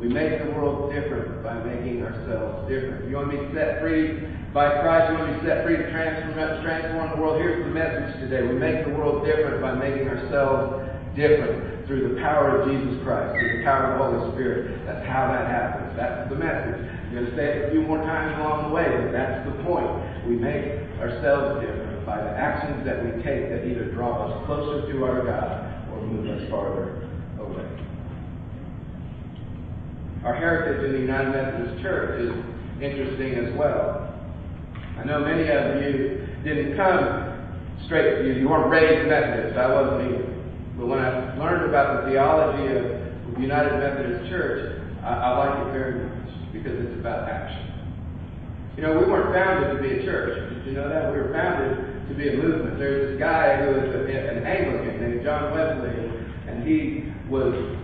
We 0.00 0.08
make 0.08 0.44
the 0.44 0.50
world 0.52 0.92
different 0.92 1.42
by 1.42 1.56
making 1.64 2.02
ourselves 2.02 2.68
different. 2.68 3.08
You 3.08 3.16
want 3.16 3.32
to 3.32 3.38
be 3.38 3.54
set 3.54 3.80
free 3.80 4.28
by 4.52 4.68
Christ, 4.80 5.12
you 5.12 5.18
want 5.18 5.32
to 5.32 5.40
be 5.40 5.46
set 5.48 5.64
free 5.64 5.76
to 5.76 5.88
transform, 5.90 6.36
transform 6.64 7.16
the 7.16 7.20
world. 7.20 7.40
Here's 7.40 7.64
the 7.64 7.72
message 7.72 8.20
today. 8.20 8.44
We 8.44 8.60
make 8.60 8.84
the 8.84 8.92
world 8.92 9.24
different 9.24 9.60
by 9.60 9.72
making 9.72 10.08
ourselves 10.08 10.84
different 11.16 11.88
through 11.88 12.12
the 12.12 12.20
power 12.20 12.60
of 12.60 12.68
Jesus 12.68 13.00
Christ, 13.04 13.40
through 13.40 13.58
the 13.58 13.64
power 13.64 13.96
of 13.96 14.12
the 14.12 14.20
Holy 14.20 14.32
Spirit. 14.36 14.84
That's 14.84 15.06
how 15.08 15.32
that 15.32 15.48
happens. 15.48 15.96
That's 15.96 16.28
the 16.28 16.36
message. 16.36 16.76
I'm 16.76 17.14
going 17.14 17.26
to 17.32 17.36
say 17.36 17.46
it 17.46 17.68
a 17.68 17.70
few 17.72 17.82
more 17.82 17.98
times 17.98 18.36
along 18.36 18.68
the 18.68 18.72
way, 18.74 18.84
but 18.84 19.12
that's 19.12 19.48
the 19.48 19.56
point. 19.64 19.88
We 20.28 20.36
make 20.36 20.76
ourselves 21.00 21.64
different 21.64 22.04
by 22.04 22.20
the 22.20 22.36
actions 22.36 22.84
that 22.84 23.00
we 23.00 23.10
take 23.24 23.48
that 23.48 23.64
either 23.64 23.92
draw 23.92 24.28
us 24.28 24.46
closer 24.46 24.92
to 24.92 25.04
our 25.04 25.24
God 25.24 25.88
or 25.92 26.04
move 26.04 26.28
us 26.28 26.48
farther 26.50 27.08
away. 27.40 27.64
Our 30.26 30.34
heritage 30.34 30.82
in 30.82 30.92
the 30.92 30.98
United 30.98 31.30
Methodist 31.30 31.80
Church 31.82 32.18
is 32.18 32.34
interesting 32.82 33.46
as 33.46 33.54
well. 33.54 34.10
I 34.98 35.04
know 35.04 35.20
many 35.20 35.46
of 35.46 35.78
you 35.78 36.26
didn't 36.42 36.74
come 36.74 37.46
straight, 37.86 38.18
to 38.18 38.26
you, 38.26 38.42
you 38.42 38.48
weren't 38.48 38.66
raised 38.66 39.06
Methodist. 39.06 39.56
I 39.56 39.70
wasn't 39.70 40.02
either. 40.02 40.26
But 40.76 40.86
when 40.88 40.98
I 40.98 41.38
learned 41.38 41.70
about 41.70 42.02
the 42.02 42.10
theology 42.10 42.74
of 42.74 42.82
the 43.36 43.40
United 43.40 43.78
Methodist 43.78 44.28
Church, 44.28 44.82
I, 45.04 45.14
I 45.14 45.38
like 45.38 45.68
it 45.68 45.70
very 45.70 45.94
much 46.02 46.52
because 46.52 46.74
it's 46.74 46.98
about 46.98 47.30
action. 47.30 47.70
You 48.76 48.82
know, 48.82 48.98
we 48.98 49.06
weren't 49.06 49.30
founded 49.30 49.76
to 49.76 49.78
be 49.78 50.02
a 50.02 50.04
church. 50.04 50.42
Did 50.58 50.66
you 50.66 50.72
know 50.72 50.88
that? 50.88 51.06
We 51.12 51.22
were 51.22 51.30
founded 51.30 52.08
to 52.08 52.14
be 52.18 52.30
a 52.30 52.36
movement. 52.36 52.80
There's 52.80 53.14
this 53.14 53.20
guy 53.20 53.62
who 53.62 53.78
was 53.78 53.94
an 53.94 54.42
Anglican 54.42 55.00
named 55.00 55.22
John 55.22 55.54
Wesley, 55.54 55.94
and 56.50 56.66
he 56.66 57.14
was 57.30 57.75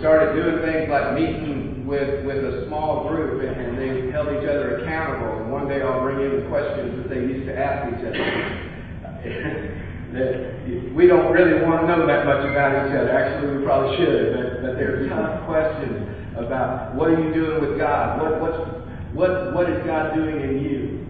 started 0.00 0.34
doing 0.36 0.60
things 0.62 0.90
like 0.90 1.14
meeting 1.14 1.86
with, 1.86 2.24
with 2.24 2.44
a 2.44 2.66
small 2.66 3.08
group, 3.08 3.42
and, 3.42 3.56
and 3.60 3.78
they 3.78 4.10
held 4.10 4.28
each 4.28 4.48
other 4.48 4.78
accountable. 4.80 5.42
And 5.42 5.52
one 5.52 5.68
day 5.68 5.82
I'll 5.82 6.02
bring 6.02 6.20
in 6.20 6.42
the 6.42 6.48
questions 6.48 7.02
that 7.02 7.08
they 7.08 7.20
used 7.20 7.46
to 7.46 7.54
ask 7.56 7.88
each 7.92 8.04
other. 8.04 8.20
that 10.10 10.60
we 10.94 11.06
don't 11.06 11.32
really 11.32 11.62
want 11.62 11.82
to 11.82 11.86
know 11.86 12.06
that 12.06 12.26
much 12.26 12.42
about 12.46 12.86
each 12.86 12.94
other. 12.94 13.10
Actually, 13.10 13.58
we 13.58 13.64
probably 13.64 13.96
should, 13.96 14.34
but, 14.34 14.62
but 14.62 14.72
they're 14.76 15.08
tough 15.08 15.46
questions 15.46 16.06
about 16.36 16.94
what 16.94 17.10
are 17.10 17.20
you 17.20 17.32
doing 17.32 17.60
with 17.60 17.78
God? 17.78 18.20
What, 18.20 18.40
what's 18.40 18.80
what, 19.12 19.54
what 19.54 19.68
is 19.68 19.84
God 19.84 20.14
doing 20.14 20.40
in 20.40 20.62
you? 20.62 21.06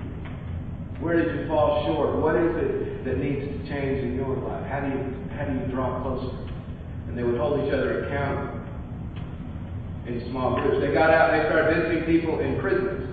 Where 1.04 1.20
did 1.20 1.36
you 1.36 1.48
fall 1.48 1.84
short? 1.84 2.16
What 2.16 2.34
is 2.36 2.56
it 2.56 3.04
that 3.04 3.18
needs 3.18 3.44
to 3.44 3.68
change 3.68 4.04
in 4.04 4.16
your 4.16 4.36
life? 4.36 4.64
How 4.66 4.80
do 4.80 4.88
you, 4.88 5.28
how 5.36 5.44
do 5.44 5.52
you 5.52 5.66
draw 5.72 6.00
closer? 6.02 6.32
And 7.08 7.16
they 7.16 7.22
would 7.22 7.38
hold 7.38 7.60
each 7.66 7.72
other 7.72 8.04
accountable 8.04 8.49
in 10.10 10.30
small 10.30 10.58
groups. 10.58 10.82
They 10.82 10.92
got 10.92 11.10
out 11.10 11.30
they 11.30 11.46
started 11.46 11.70
visiting 11.70 12.02
people 12.10 12.40
in 12.40 12.58
prisons, 12.58 13.06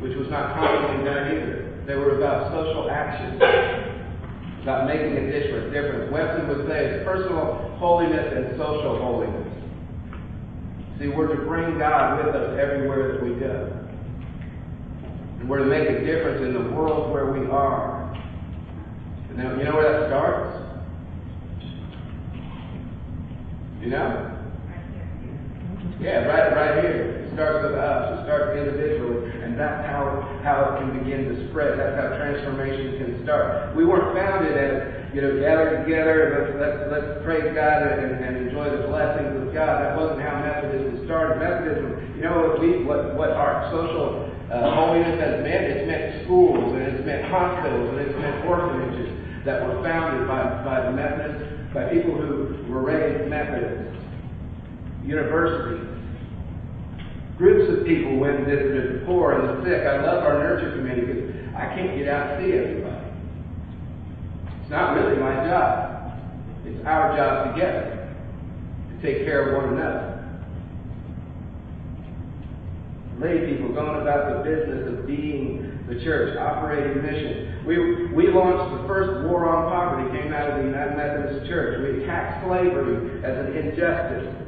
which 0.00 0.12
was 0.16 0.28
not 0.28 0.52
commonly 0.52 1.04
done 1.04 1.32
either. 1.32 1.84
They 1.88 1.96
were 1.96 2.20
about 2.20 2.52
social 2.52 2.90
action, 2.90 3.40
about 4.62 4.86
making 4.86 5.16
a 5.16 5.24
difference. 5.32 5.72
difference. 5.72 6.12
Wesley 6.12 6.44
would 6.52 6.68
say 6.68 7.00
it's 7.00 7.04
personal 7.04 7.76
holiness 7.80 8.26
and 8.36 8.58
social 8.60 9.00
holiness. 9.00 9.48
See, 10.98 11.08
we're 11.08 11.34
to 11.34 11.42
bring 11.44 11.78
God 11.78 12.24
with 12.24 12.34
us 12.34 12.58
everywhere 12.60 13.12
that 13.12 13.22
we 13.22 13.38
go. 13.40 13.72
And 15.40 15.48
we're 15.48 15.58
to 15.58 15.66
make 15.66 15.88
a 15.88 16.04
difference 16.04 16.42
in 16.42 16.52
the 16.52 16.74
world 16.74 17.12
where 17.12 17.32
we 17.32 17.46
are. 17.48 18.12
And 19.28 19.36
now, 19.38 19.56
you 19.56 19.64
know 19.64 19.74
where 19.74 20.00
that 20.00 20.08
starts? 20.08 20.62
You 23.80 23.90
know? 23.90 24.35
Yeah, 26.00 26.28
right, 26.28 26.52
right 26.52 26.84
here. 26.84 27.24
It 27.24 27.32
starts 27.32 27.64
with 27.64 27.78
us. 27.78 28.20
It 28.20 28.24
starts 28.28 28.58
individually, 28.58 29.32
and 29.42 29.58
that's 29.58 29.86
how 29.88 30.24
how 30.44 30.76
it 30.76 30.84
can 30.84 30.98
begin 30.98 31.24
to 31.32 31.48
spread. 31.48 31.78
That's 31.78 31.96
how 31.96 32.16
transformation 32.20 33.00
can 33.00 33.24
start. 33.24 33.74
We 33.74 33.84
weren't 33.84 34.12
founded 34.12 34.56
as 34.56 34.96
you 35.16 35.24
know, 35.24 35.40
gather 35.40 35.80
together 35.80 36.28
and 36.28 36.30
let's, 36.36 36.52
let's, 36.60 36.80
let's 36.92 37.24
praise 37.24 37.48
God 37.56 37.88
and, 37.88 38.20
and 38.20 38.36
enjoy 38.36 38.68
the 38.68 38.84
blessings 38.84 39.32
of 39.40 39.48
God. 39.56 39.80
That 39.80 39.96
wasn't 39.96 40.20
how 40.20 40.44
Methodism 40.44 41.08
started. 41.08 41.40
Methodism, 41.40 42.20
you 42.20 42.22
know 42.28 42.36
what, 42.36 42.60
we, 42.60 42.84
what, 42.84 43.16
what 43.16 43.32
our 43.32 43.72
social 43.72 44.28
uh, 44.52 44.76
holiness 44.76 45.16
has 45.16 45.40
meant? 45.40 45.72
It's 45.72 45.88
meant 45.88 46.28
schools 46.28 46.68
and 46.76 46.84
it's 46.84 47.00
meant 47.08 47.32
hospitals 47.32 47.96
and 47.96 47.98
it's 48.04 48.16
meant 48.20 48.44
orphanages 48.44 49.08
that 49.48 49.64
were 49.64 49.80
founded 49.80 50.28
by, 50.28 50.44
by 50.60 50.84
the 50.84 50.92
Methodists, 50.92 51.72
by 51.72 51.88
people 51.88 52.12
who 52.12 52.60
were 52.68 52.84
raised 52.84 53.24
Methodists, 53.32 53.96
universities. 55.06 55.86
Groups 57.38 57.70
of 57.70 57.86
people 57.86 58.16
went 58.16 58.38
and 58.38 58.46
visited 58.46 59.00
the 59.00 59.06
poor 59.06 59.38
and 59.38 59.48
the 59.48 59.64
sick. 59.64 59.86
I 59.86 60.02
love 60.02 60.24
our 60.24 60.38
nurture 60.38 60.72
committee 60.72 61.02
because 61.02 61.54
I 61.54 61.66
can't 61.74 61.96
get 61.96 62.08
out 62.08 62.32
and 62.32 62.44
see 62.44 62.56
everybody. 62.56 63.06
It's 64.62 64.70
not 64.70 64.96
really 64.96 65.20
my 65.20 65.34
job. 65.46 66.18
It's 66.64 66.84
our 66.86 67.16
job 67.16 67.54
together 67.54 68.14
to 68.90 69.02
take 69.02 69.24
care 69.24 69.48
of 69.48 69.62
one 69.62 69.74
another. 69.74 70.12
Lay 73.20 73.52
people 73.52 73.72
going 73.72 74.00
about 74.00 74.36
the 74.36 74.50
business 74.50 74.88
of 74.88 75.06
being 75.06 75.84
the 75.88 76.02
church, 76.02 76.36
operating 76.38 77.02
mission. 77.02 77.64
We, 77.66 78.12
we 78.12 78.28
launched 78.28 78.82
the 78.82 78.88
first 78.88 79.26
war 79.28 79.48
on 79.48 79.70
poverty, 79.70 80.18
came 80.18 80.32
out 80.32 80.50
of 80.50 80.58
the 80.58 80.64
United 80.64 80.96
Methodist 80.96 81.48
Church. 81.48 81.80
We 81.80 82.02
attacked 82.02 82.44
slavery 82.46 83.22
as 83.24 83.46
an 83.46 83.56
injustice. 83.56 84.45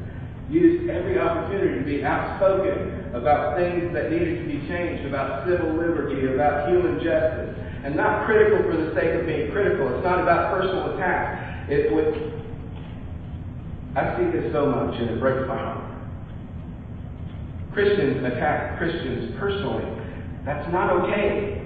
Used 0.51 0.89
every 0.89 1.19
opportunity 1.19 1.79
to 1.79 1.85
be 1.85 2.05
outspoken 2.05 3.15
about 3.15 3.57
things 3.57 3.93
that 3.93 4.11
needed 4.11 4.41
to 4.41 4.47
be 4.47 4.67
changed, 4.69 5.05
about 5.07 5.47
civil 5.47 5.77
liberty, 5.77 6.33
about 6.33 6.69
human 6.69 7.03
justice 7.05 7.59
and 7.85 7.95
not 7.95 8.27
critical 8.27 8.59
for 8.71 8.77
the 8.77 8.95
sake 8.95 9.15
of 9.15 9.27
being 9.27 9.51
critical. 9.53 9.95
It's 9.95 10.05
not 10.05 10.21
about 10.21 10.53
personal 10.59 10.97
attack. 10.97 11.71
It 11.71 11.93
would. 11.93 12.11
I 13.95 14.19
see 14.19 14.31
this 14.31 14.53
so 14.53 14.67
much, 14.67 14.99
and 14.99 15.11
it 15.11 15.21
breaks 15.21 15.47
my 15.47 15.57
heart. 15.57 15.85
Christians 17.73 18.25
attack 18.27 18.79
Christians 18.79 19.35
personally. 19.39 19.85
That's 20.45 20.71
not 20.73 20.91
okay. 21.03 21.63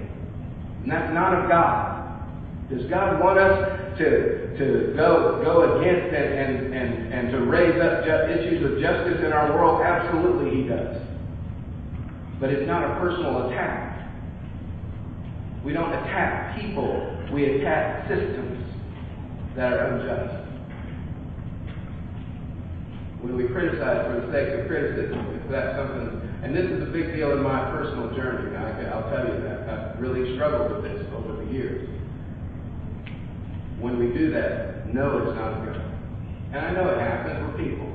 And 0.83 0.91
that's 0.91 1.13
not 1.13 1.33
of 1.33 1.49
God. 1.49 2.69
Does 2.69 2.85
God 2.89 3.19
want 3.19 3.39
us 3.39 3.97
to, 3.97 4.42
to 4.57 4.93
go, 4.95 5.41
go 5.43 5.79
against 5.79 6.13
and, 6.13 6.33
and, 6.33 6.73
and, 6.73 7.13
and 7.13 7.31
to 7.31 7.39
raise 7.45 7.79
up 7.81 8.03
issues 8.29 8.63
of 8.63 8.79
justice 8.79 9.19
in 9.25 9.33
our 9.33 9.53
world? 9.53 9.81
Absolutely, 9.81 10.61
He 10.61 10.67
does. 10.67 11.01
But 12.39 12.49
it's 12.49 12.67
not 12.67 12.83
a 12.83 12.99
personal 12.99 13.47
attack. 13.47 13.93
We 15.63 15.71
don't 15.71 15.93
attack 15.93 16.59
people, 16.59 17.17
we 17.31 17.45
attack 17.45 18.07
systems 18.09 18.67
that 19.55 19.73
are 19.73 19.95
unjust. 19.95 20.43
When 23.21 23.37
we 23.37 23.47
criticize 23.47 24.03
for 24.11 24.19
the 24.19 24.33
sake 24.33 24.59
of 24.59 24.67
criticism, 24.67 25.39
if 25.39 25.49
that's 25.49 25.77
something, 25.77 26.19
and 26.43 26.53
this 26.53 26.65
is 26.65 26.83
a 26.83 26.91
big 26.91 27.15
deal 27.15 27.31
in 27.31 27.41
my 27.41 27.71
personal 27.71 28.13
journey, 28.13 28.51
I, 28.57 28.99
will 28.99 29.09
tell 29.09 29.23
you 29.23 29.41
that. 29.47 29.69
I've 29.69 30.01
really 30.01 30.35
struggled 30.35 30.83
with 30.83 30.91
this 30.91 31.07
over 31.15 31.45
the 31.45 31.49
years. 31.49 31.92
When 33.83 33.99
we 33.99 34.15
do 34.15 34.31
that, 34.31 34.87
no, 34.95 35.19
it's 35.19 35.35
not 35.35 35.59
God. 35.59 35.75
And 36.55 36.55
I 36.55 36.71
know 36.71 36.87
it 36.87 37.03
happens, 37.03 37.35
we're 37.43 37.67
people. 37.67 37.91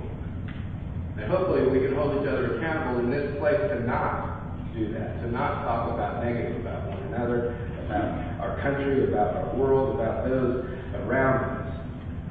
And 1.17 1.33
hopefully 1.33 1.65
we 1.65 1.81
can 1.81 1.97
hold 1.97 2.21
each 2.21 2.29
other 2.29 2.61
accountable 2.61 3.01
in 3.01 3.11
this 3.11 3.33
place 3.41 3.57
to 3.73 3.81
not 3.89 4.77
do 4.77 4.93
that, 4.93 5.25
to 5.25 5.33
not 5.33 5.65
talk 5.65 5.95
about 5.95 6.23
negative 6.23 6.61
about 6.61 6.93
one 6.93 7.01
another, 7.09 7.57
about 7.89 8.05
our 8.37 8.61
country, 8.61 9.09
about 9.09 9.35
our 9.35 9.57
world, 9.57 9.95
about 9.99 10.29
those 10.29 10.69
around 11.09 11.57
us. 11.57 11.81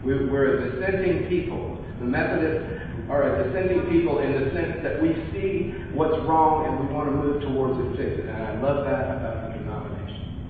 We, 0.06 0.14
are 0.14 0.62
a 0.62 0.70
dissenting 0.70 1.26
people. 1.26 1.84
The 1.98 2.06
Methodists 2.06 3.10
are 3.10 3.26
a 3.26 3.44
dissenting 3.44 3.90
people 3.90 4.20
in 4.20 4.38
the 4.38 4.54
sense 4.54 4.84
that 4.84 5.02
we 5.02 5.18
see 5.34 5.74
what's 5.98 6.22
wrong 6.30 6.70
and 6.70 6.88
we 6.88 6.94
want 6.94 7.10
to 7.10 7.16
move 7.18 7.42
towards 7.42 7.74
it 7.74 7.98
fix 7.98 8.22
it. 8.22 8.30
And 8.30 8.38
I 8.38 8.62
love 8.62 8.86
that 8.86 9.18
about 9.18 9.50
the 9.50 9.58
denomination. 9.58 10.46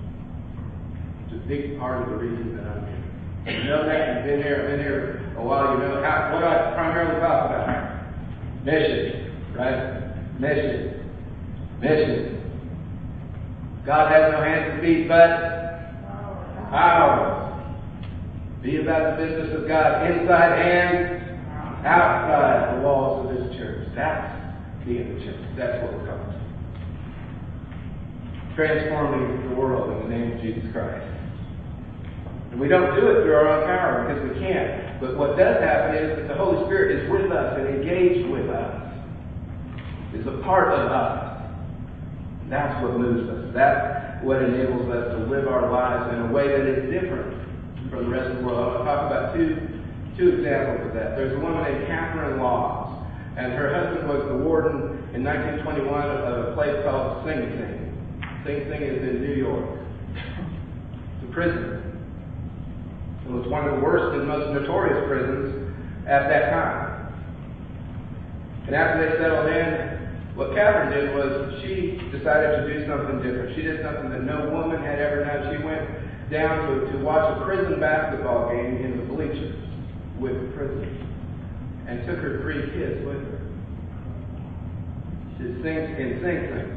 It's 1.24 1.40
a 1.40 1.48
big 1.48 1.78
part 1.80 2.04
of 2.04 2.10
the 2.10 2.16
reason 2.20 2.54
that 2.58 2.66
I'm. 2.68 2.87
You 3.48 3.64
know 3.64 3.86
that 3.86 4.14
you've 4.14 4.24
been 4.26 4.42
here, 4.42 4.68
been 4.68 4.80
here 4.80 5.32
a 5.38 5.42
while. 5.42 5.72
You 5.72 5.78
know 5.80 6.02
how, 6.02 6.34
what 6.34 6.44
I 6.44 6.74
primarily 6.74 7.18
talk 7.18 7.46
about. 7.46 7.64
Mission, 8.62 9.32
right? 9.56 10.38
Mission, 10.38 11.10
mission. 11.80 12.38
God 13.86 14.12
has 14.12 14.32
no 14.32 14.42
hands 14.42 14.72
and 14.74 14.82
feet 14.82 15.08
but 15.08 15.48
ours. 16.76 17.64
Be 18.62 18.82
about 18.82 19.16
the 19.16 19.24
business 19.24 19.56
of 19.56 19.66
God 19.66 20.10
inside 20.10 20.60
and 20.60 21.86
outside 21.86 22.76
the 22.76 22.82
walls 22.82 23.30
of 23.30 23.34
this 23.34 23.56
church. 23.56 23.88
That's 23.94 24.28
being 24.84 25.14
the 25.14 25.24
church. 25.24 25.40
That's 25.56 25.82
what 25.82 25.94
we're 25.94 26.06
called 26.06 26.32
to. 26.32 26.38
Transforming 28.54 29.48
the 29.48 29.56
world 29.56 29.90
in 29.90 30.10
the 30.10 30.14
name 30.14 30.32
of 30.36 30.42
Jesus 30.42 30.70
Christ. 30.70 31.17
And 32.50 32.60
we 32.60 32.68
don't 32.68 32.94
do 32.94 33.06
it 33.06 33.22
through 33.22 33.34
our 33.34 33.48
own 33.48 33.66
power 33.66 34.06
because 34.06 34.22
we 34.30 34.40
can't. 34.40 35.00
But 35.00 35.16
what 35.16 35.36
does 35.36 35.62
happen 35.62 35.96
is 35.96 36.16
that 36.18 36.28
the 36.28 36.34
Holy 36.34 36.64
Spirit 36.66 37.02
is 37.02 37.10
with 37.10 37.30
us 37.30 37.58
and 37.58 37.68
engaged 37.68 38.28
with 38.30 38.48
us. 38.50 38.88
Is 40.14 40.26
a 40.26 40.40
part 40.42 40.72
of 40.72 40.90
us. 40.90 41.44
That's 42.48 42.82
what 42.82 42.98
moves 42.98 43.28
us. 43.28 43.54
That's 43.54 44.24
what 44.24 44.42
enables 44.42 44.88
us 44.88 45.12
to 45.12 45.18
live 45.30 45.46
our 45.46 45.70
lives 45.70 46.14
in 46.14 46.30
a 46.30 46.32
way 46.32 46.48
that 46.48 46.66
is 46.66 46.90
different 46.90 47.38
from 47.90 48.04
the 48.04 48.10
rest 48.10 48.30
of 48.32 48.38
the 48.38 48.44
world. 48.44 48.58
I 48.58 48.66
want 48.66 48.78
to 48.78 48.84
talk 48.88 49.06
about 49.06 49.36
two, 49.36 49.52
two 50.16 50.40
examples 50.40 50.88
of 50.88 50.94
that. 50.94 51.14
There's 51.14 51.36
a 51.36 51.40
woman 51.40 51.62
named 51.62 51.86
Kathryn 51.86 52.40
Lawes, 52.40 53.06
and 53.36 53.52
her 53.52 53.68
husband 53.68 54.08
was 54.08 54.26
the 54.28 54.38
warden 54.42 54.98
in 55.14 55.22
1921 55.22 55.86
of 55.86 56.48
a 56.48 56.54
place 56.54 56.74
called 56.82 57.24
Sing 57.28 57.38
Sing. 57.54 57.78
Sing 58.44 58.64
Sing 58.66 58.82
is 58.82 59.02
in 59.04 59.22
New 59.22 59.36
York. 59.36 59.78
It's 60.16 61.30
a 61.30 61.32
prison. 61.32 61.87
It 63.28 63.32
was 63.32 63.46
one 63.48 63.68
of 63.68 63.76
the 63.76 63.80
worst 63.84 64.16
and 64.16 64.26
most 64.26 64.54
notorious 64.56 65.04
prisons 65.06 65.76
at 66.08 66.28
that 66.32 66.48
time. 66.48 67.12
And 68.66 68.74
after 68.74 69.04
they 69.04 69.20
settled 69.20 69.52
in, 69.52 70.34
what 70.34 70.56
Kathryn 70.56 70.88
did 70.94 71.14
was 71.14 71.60
she 71.60 72.00
decided 72.08 72.56
to 72.56 72.72
do 72.72 72.86
something 72.88 73.20
different. 73.20 73.54
She 73.54 73.62
did 73.62 73.84
something 73.84 74.08
that 74.10 74.24
no 74.24 74.48
woman 74.48 74.80
had 74.80 74.98
ever 74.98 75.24
done. 75.24 75.52
She 75.52 75.62
went 75.62 75.84
down 76.30 76.68
to, 76.68 76.92
to 76.92 76.98
watch 77.04 77.36
a 77.36 77.44
prison 77.44 77.80
basketball 77.80 78.48
game 78.48 78.76
in 78.76 78.96
the 78.96 79.04
bleachers 79.04 79.56
with 80.18 80.32
the 80.32 80.48
prisoners 80.56 80.96
and 81.86 82.06
took 82.06 82.18
her 82.20 82.40
three 82.40 82.64
kids 82.72 83.04
with 83.04 83.20
her. 83.28 83.40
She 85.36 85.44
sings 85.60 85.90
in 86.00 86.20
Sing 86.24 86.48
Sing. 86.48 86.68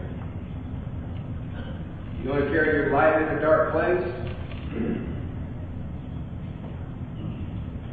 You 2.24 2.29
want 2.29 2.43
to 2.43 2.51
carry 2.51 2.75
your 2.75 2.91
light 2.93 3.22
in 3.22 3.38
a 3.38 3.41
dark 3.41 3.72
place? 3.72 5.11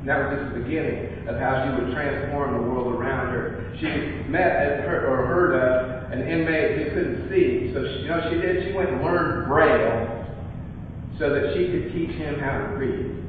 That 0.08 0.24
was 0.24 0.40
just 0.40 0.54
the 0.54 0.60
beginning 0.64 1.28
of 1.28 1.36
how 1.36 1.68
she 1.68 1.84
would 1.84 1.92
transform 1.92 2.56
the 2.56 2.62
world 2.64 2.94
around 2.94 3.28
her. 3.28 3.76
She 3.78 3.86
met 4.30 4.80
or 4.88 5.26
heard 5.28 5.52
of 5.52 6.10
an 6.12 6.26
inmate 6.26 6.78
who 6.78 6.84
couldn't 6.96 7.28
see. 7.28 7.74
So 7.74 7.84
she, 7.84 8.02
you 8.02 8.08
know 8.08 8.24
she 8.32 8.40
did? 8.40 8.64
She 8.64 8.72
went 8.72 8.88
and 8.88 9.04
learned 9.04 9.48
Braille 9.48 10.24
so 11.18 11.28
that 11.28 11.52
she 11.52 11.68
could 11.68 11.92
teach 11.92 12.16
him 12.16 12.40
how 12.40 12.56
to 12.56 12.64
read. 12.80 13.20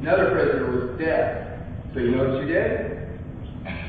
Another 0.00 0.30
prisoner 0.30 0.70
was 0.72 0.98
deaf. 0.98 1.60
So 1.92 2.00
you 2.00 2.16
know 2.16 2.32
what 2.32 2.40
she 2.40 2.48
did? 2.48 3.20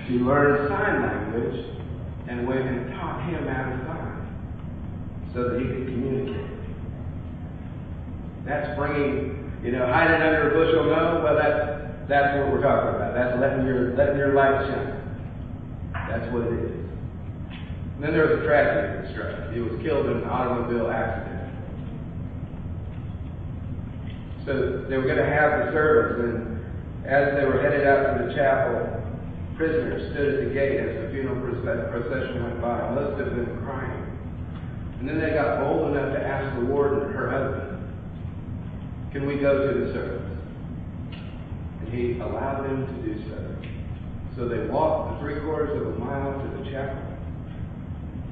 She 0.07 0.13
learned 0.19 0.67
sign 0.67 1.01
language 1.01 1.79
and 2.27 2.45
went 2.45 2.67
and 2.67 2.91
taught 2.99 3.23
him 3.29 3.47
how 3.47 3.71
to 3.71 3.77
sign 3.87 5.31
so 5.33 5.47
that 5.47 5.59
he 5.61 5.65
could 5.65 5.87
communicate. 5.87 6.51
That's 8.45 8.77
bringing, 8.77 9.42
you 9.63 9.71
know, 9.71 9.87
hiding 9.87 10.21
under 10.21 10.51
a 10.51 10.53
bushel, 10.53 10.83
no? 10.91 11.23
Well, 11.23 11.39
that's, 11.39 12.09
that's 12.11 12.37
what 12.37 12.51
we're 12.51 12.61
talking 12.61 12.99
about. 12.99 13.15
That's 13.15 13.39
letting 13.39 13.65
your, 13.65 13.95
letting 13.95 14.17
your 14.17 14.35
light 14.35 14.67
shine. 14.67 14.99
That's 16.11 16.27
what 16.35 16.51
it 16.51 16.53
is. 16.67 16.83
And 17.95 18.03
then 18.03 18.11
there 18.11 18.27
was 18.27 18.43
a 18.43 18.45
tragedy 18.45 19.07
that 19.07 19.11
struck. 19.15 19.53
He 19.55 19.63
was 19.63 19.79
killed 19.79 20.11
in 20.11 20.19
an 20.19 20.27
automobile 20.27 20.91
accident. 20.91 21.55
So 24.45 24.83
they 24.91 24.97
were 24.99 25.07
going 25.07 25.23
to 25.23 25.31
have 25.31 25.63
the 25.63 25.71
service, 25.71 26.19
and 26.19 26.59
as 27.07 27.31
they 27.39 27.47
were 27.47 27.63
headed 27.63 27.87
out 27.87 28.19
to 28.19 28.27
the 28.27 28.35
chapel, 28.35 28.99
prisoners 29.55 30.11
stood 30.11 30.27
at 30.35 30.39
the 30.43 30.51
gate 30.51 30.83
as 30.83 31.07
the 31.07 31.15
funeral 31.15 31.39
procession 31.39 32.43
went 32.43 32.59
by. 32.59 32.91
Most 32.91 33.21
of 33.21 33.31
them 33.31 33.63
crying. 33.63 34.03
And 34.99 35.07
then 35.07 35.21
they 35.23 35.31
got 35.31 35.63
bold 35.63 35.95
enough 35.95 36.11
to 36.11 36.19
ask 36.19 36.59
the 36.59 36.65
warden, 36.65 37.13
her 37.13 37.31
husband, 37.31 37.72
can 39.13 39.27
we 39.27 39.35
go 39.37 39.71
to 39.71 39.79
the 39.79 39.93
service? 39.93 40.25
And 41.81 41.93
he 41.93 42.19
allowed 42.19 42.63
them 42.63 42.87
to 42.87 42.93
do 43.05 43.29
so. 43.29 43.37
So 44.35 44.49
they 44.49 44.65
walked 44.65 45.13
the 45.13 45.19
three 45.19 45.39
quarters 45.41 45.79
of 45.79 45.93
a 45.93 45.99
mile 45.99 46.33
to 46.33 46.57
the 46.57 46.71
chapel 46.71 46.99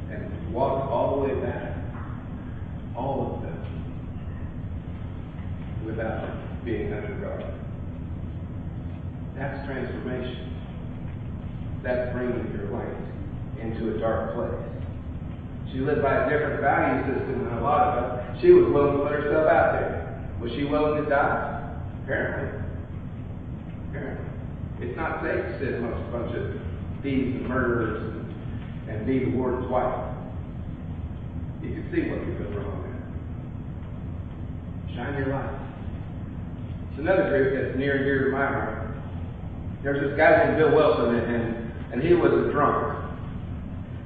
and 0.10 0.52
walked 0.52 0.90
all 0.90 1.22
the 1.22 1.28
way 1.28 1.40
back. 1.40 1.78
All 2.98 3.36
of 3.36 3.44
them. 3.44 3.62
Without 5.86 6.66
being 6.66 6.92
under 6.92 7.14
guard. 7.22 7.46
That's 9.36 9.66
transformation. 9.68 10.48
That's 11.84 12.12
bringing 12.14 12.52
your 12.58 12.72
light 12.72 12.98
into 13.62 13.96
a 13.96 14.00
dark 14.00 14.34
place. 14.34 14.66
She 15.72 15.80
lived 15.80 16.02
by 16.02 16.26
a 16.26 16.30
different 16.30 16.60
value 16.60 17.06
system 17.06 17.46
than 17.46 17.54
a 17.60 17.62
lot 17.62 17.98
of 17.98 18.04
us. 18.04 18.42
She 18.42 18.50
was 18.50 18.74
willing 18.74 18.98
to 18.98 19.04
put 19.04 19.12
herself 19.12 19.48
out 19.48 19.74
there. 19.74 20.01
Was 20.42 20.52
she 20.54 20.66
willing 20.66 21.04
to 21.04 21.10
die? 21.10 21.78
Apparently. 22.04 22.66
Apparently. 23.90 24.26
It's 24.82 24.98
not 24.98 25.22
safe 25.22 25.38
to 25.38 25.60
sit 25.60 25.76
amongst 25.76 26.02
a 26.02 26.12
bunch 26.12 26.36
of 26.36 26.58
thieves 27.04 27.38
and 27.38 27.48
murderers 27.48 28.26
and, 28.90 29.06
be 29.06 29.20
the 29.20 29.38
warden's 29.38 29.70
wife. 29.70 30.16
You 31.62 31.70
can 31.70 31.86
see 31.94 32.10
what 32.10 32.26
could 32.26 32.38
go 32.42 32.46
wrong 32.58 32.82
there. 34.90 34.96
Shine 34.96 35.14
your 35.18 35.28
light. 35.28 35.60
It's 36.90 37.00
another 37.00 37.30
group 37.30 37.54
that's 37.54 37.78
near 37.78 37.98
and 37.98 38.06
dear 38.06 38.26
to 38.26 38.32
my 38.32 38.48
heart. 38.48 38.90
There's 39.84 40.02
this 40.10 40.18
guy 40.18 40.46
named 40.46 40.58
Bill 40.58 40.76
Wilson, 40.76 41.16
and, 41.16 41.72
and, 41.94 42.02
he 42.02 42.14
was 42.14 42.34
a 42.34 42.52
drunk. 42.52 42.98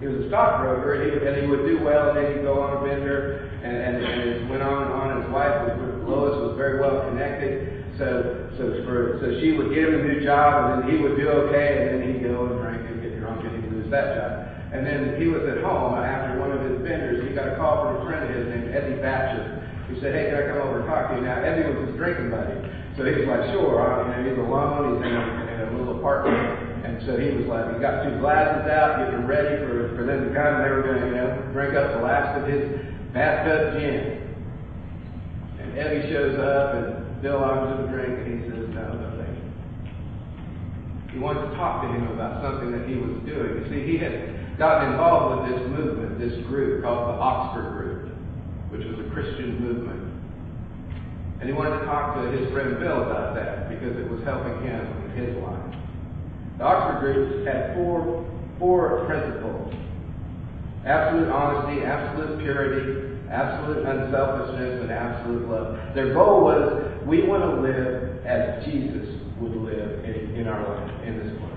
He 0.01 0.07
was 0.07 0.25
a 0.25 0.27
stockbroker, 0.27 0.93
and 0.95 1.03
he, 1.05 1.11
would, 1.17 1.23
and 1.27 1.41
he 1.41 1.47
would 1.47 1.65
do 1.65 1.83
well, 1.83 2.09
and 2.09 2.17
then 2.17 2.35
he'd 2.35 2.43
go 2.43 2.59
on 2.59 2.77
a 2.77 2.87
bender, 2.87 3.49
and, 3.63 3.75
and, 3.75 4.03
and 4.03 4.21
it 4.21 4.49
went 4.49 4.61
on 4.61 4.83
and 4.83 4.91
on. 4.93 5.11
and 5.11 5.23
His 5.23 5.31
wife 5.31 5.79
was 5.79 5.94
Lois 6.07 6.37
was 6.37 6.57
very 6.57 6.79
well 6.79 7.01
connected, 7.09 7.83
so 7.97 8.49
so 8.57 8.63
for 8.85 9.19
so 9.21 9.39
she 9.41 9.53
would 9.57 9.73
get 9.73 9.89
him 9.89 9.99
a 9.99 10.03
new 10.03 10.21
job, 10.23 10.71
and 10.71 10.83
then 10.83 10.89
he 10.89 11.01
would 11.01 11.17
do 11.17 11.29
okay, 11.47 11.81
and 11.81 11.85
then 11.89 11.99
he'd 12.05 12.23
go 12.23 12.45
and 12.45 12.61
drink 12.61 12.85
and 12.87 13.01
get 13.01 13.19
drunk, 13.19 13.43
and 13.43 13.63
he'd 13.63 13.71
lose 13.73 13.89
that 13.91 14.15
job. 14.15 14.31
And 14.73 14.85
then 14.85 15.19
he 15.19 15.27
was 15.27 15.47
at 15.47 15.63
home 15.63 15.95
after 15.95 16.39
one 16.39 16.51
of 16.51 16.59
his 16.59 16.83
benders. 16.83 17.23
He 17.23 17.33
got 17.33 17.47
a 17.47 17.55
call 17.55 17.85
from 17.85 18.01
a 18.01 18.05
friend 18.05 18.27
of 18.27 18.31
his 18.35 18.45
named 18.51 18.75
Ebby 18.75 18.99
Thacher. 18.99 19.61
He 19.87 19.99
said, 20.01 20.13
"Hey, 20.13 20.29
can 20.29 20.41
I 20.41 20.43
come 20.51 20.61
over 20.67 20.83
and 20.83 20.87
talk 20.89 21.09
to 21.09 21.15
you?" 21.15 21.23
Now 21.23 21.39
Ebby 21.41 21.63
was 21.71 21.89
his 21.89 21.95
drinking 21.95 22.29
buddy, 22.29 22.57
so 22.97 23.05
he 23.05 23.23
was 23.23 23.27
like, 23.29 23.43
"Sure." 23.55 23.79
I, 23.79 24.03
you 24.03 24.09
know, 24.11 24.29
he's 24.29 24.39
alone. 24.39 24.99
He's 24.99 25.01
in 25.07 25.15
a, 25.15 25.23
in 25.47 25.59
a 25.63 25.77
little 25.77 25.97
apartment, 25.97 26.37
and 26.83 26.99
so 27.05 27.15
he 27.17 27.31
was 27.37 27.47
like, 27.47 27.71
he 27.71 27.79
got 27.79 28.03
two 28.03 28.19
glasses 28.19 28.67
out, 28.67 28.99
getting 28.99 29.25
ready 29.25 29.63
for 29.63 29.95
for 29.95 30.03
them 30.03 30.27
to 30.27 30.31
come. 30.35 30.59
They 30.59 30.69
were 30.69 30.83
going 30.83 30.99
to, 31.01 31.07
you 31.07 31.15
know, 31.15 31.29
drink 31.53 31.73
up 31.75 31.95
the 31.95 32.03
last 32.03 32.35
of 32.41 32.49
his 32.49 32.67
bathtub 33.13 33.79
gin. 33.79 34.24
And 35.65 35.73
Ebby 35.73 36.09
shows 36.13 36.37
up, 36.37 36.75
and 36.75 37.21
Bill 37.21 37.43
offers 37.43 37.73
him 37.73 37.85
a 37.85 37.91
drink, 37.91 38.13
and 38.21 38.27
he 38.29 38.49
says, 38.49 38.69
"No, 38.69 38.85
no, 38.93 39.09
thank 39.17 39.33
you." 39.33 39.49
He 41.13 41.19
wanted 41.19 41.49
to 41.49 41.55
talk 41.57 41.81
to 41.81 41.87
him 41.89 42.07
about 42.13 42.43
something 42.43 42.71
that 42.71 42.87
he 42.87 42.95
was 42.95 43.17
doing. 43.25 43.65
You 43.65 43.65
see, 43.69 43.81
he 43.81 43.97
had 43.97 44.57
gotten 44.59 44.91
involved 44.91 45.41
with 45.41 45.57
this 45.57 45.67
movement, 45.67 46.19
this 46.19 46.45
group 46.45 46.83
called 46.83 47.09
the 47.09 47.19
Oxford 47.19 47.71
Group, 47.73 48.13
which 48.69 48.85
was 48.85 48.99
a 48.99 49.09
Christian 49.09 49.59
movement. 49.59 50.01
And 51.39 51.49
he 51.49 51.53
wanted 51.55 51.79
to 51.79 51.85
talk 51.85 52.15
to 52.15 52.29
his 52.29 52.47
friend 52.53 52.79
Bill 52.79 53.03
about 53.03 53.35
that 53.35 53.69
because 53.69 53.97
it 53.97 54.09
was 54.09 54.23
helping 54.23 54.61
him 54.61 54.87
in 55.03 55.25
his 55.25 55.35
life. 55.43 55.75
The 56.59 56.63
Oxford 56.63 56.99
Group 57.01 57.47
had 57.47 57.73
four, 57.73 58.23
four 58.59 59.03
principles 59.05 59.73
absolute 60.85 61.29
honesty, 61.29 61.83
absolute 61.83 62.39
purity, 62.39 63.14
absolute 63.31 63.85
unselfishness, 63.85 64.81
and 64.81 64.91
absolute 64.91 65.49
love. 65.49 65.95
Their 65.95 66.13
goal 66.13 66.41
was 66.41 67.05
we 67.05 67.27
want 67.27 67.43
to 67.43 67.61
live 67.61 68.25
as 68.25 68.65
Jesus 68.65 69.21
would 69.39 69.55
live 69.55 70.03
in, 70.05 70.35
in 70.35 70.47
our 70.47 70.61
life, 70.63 71.03
in 71.05 71.17
this 71.19 71.31
place. 71.37 71.55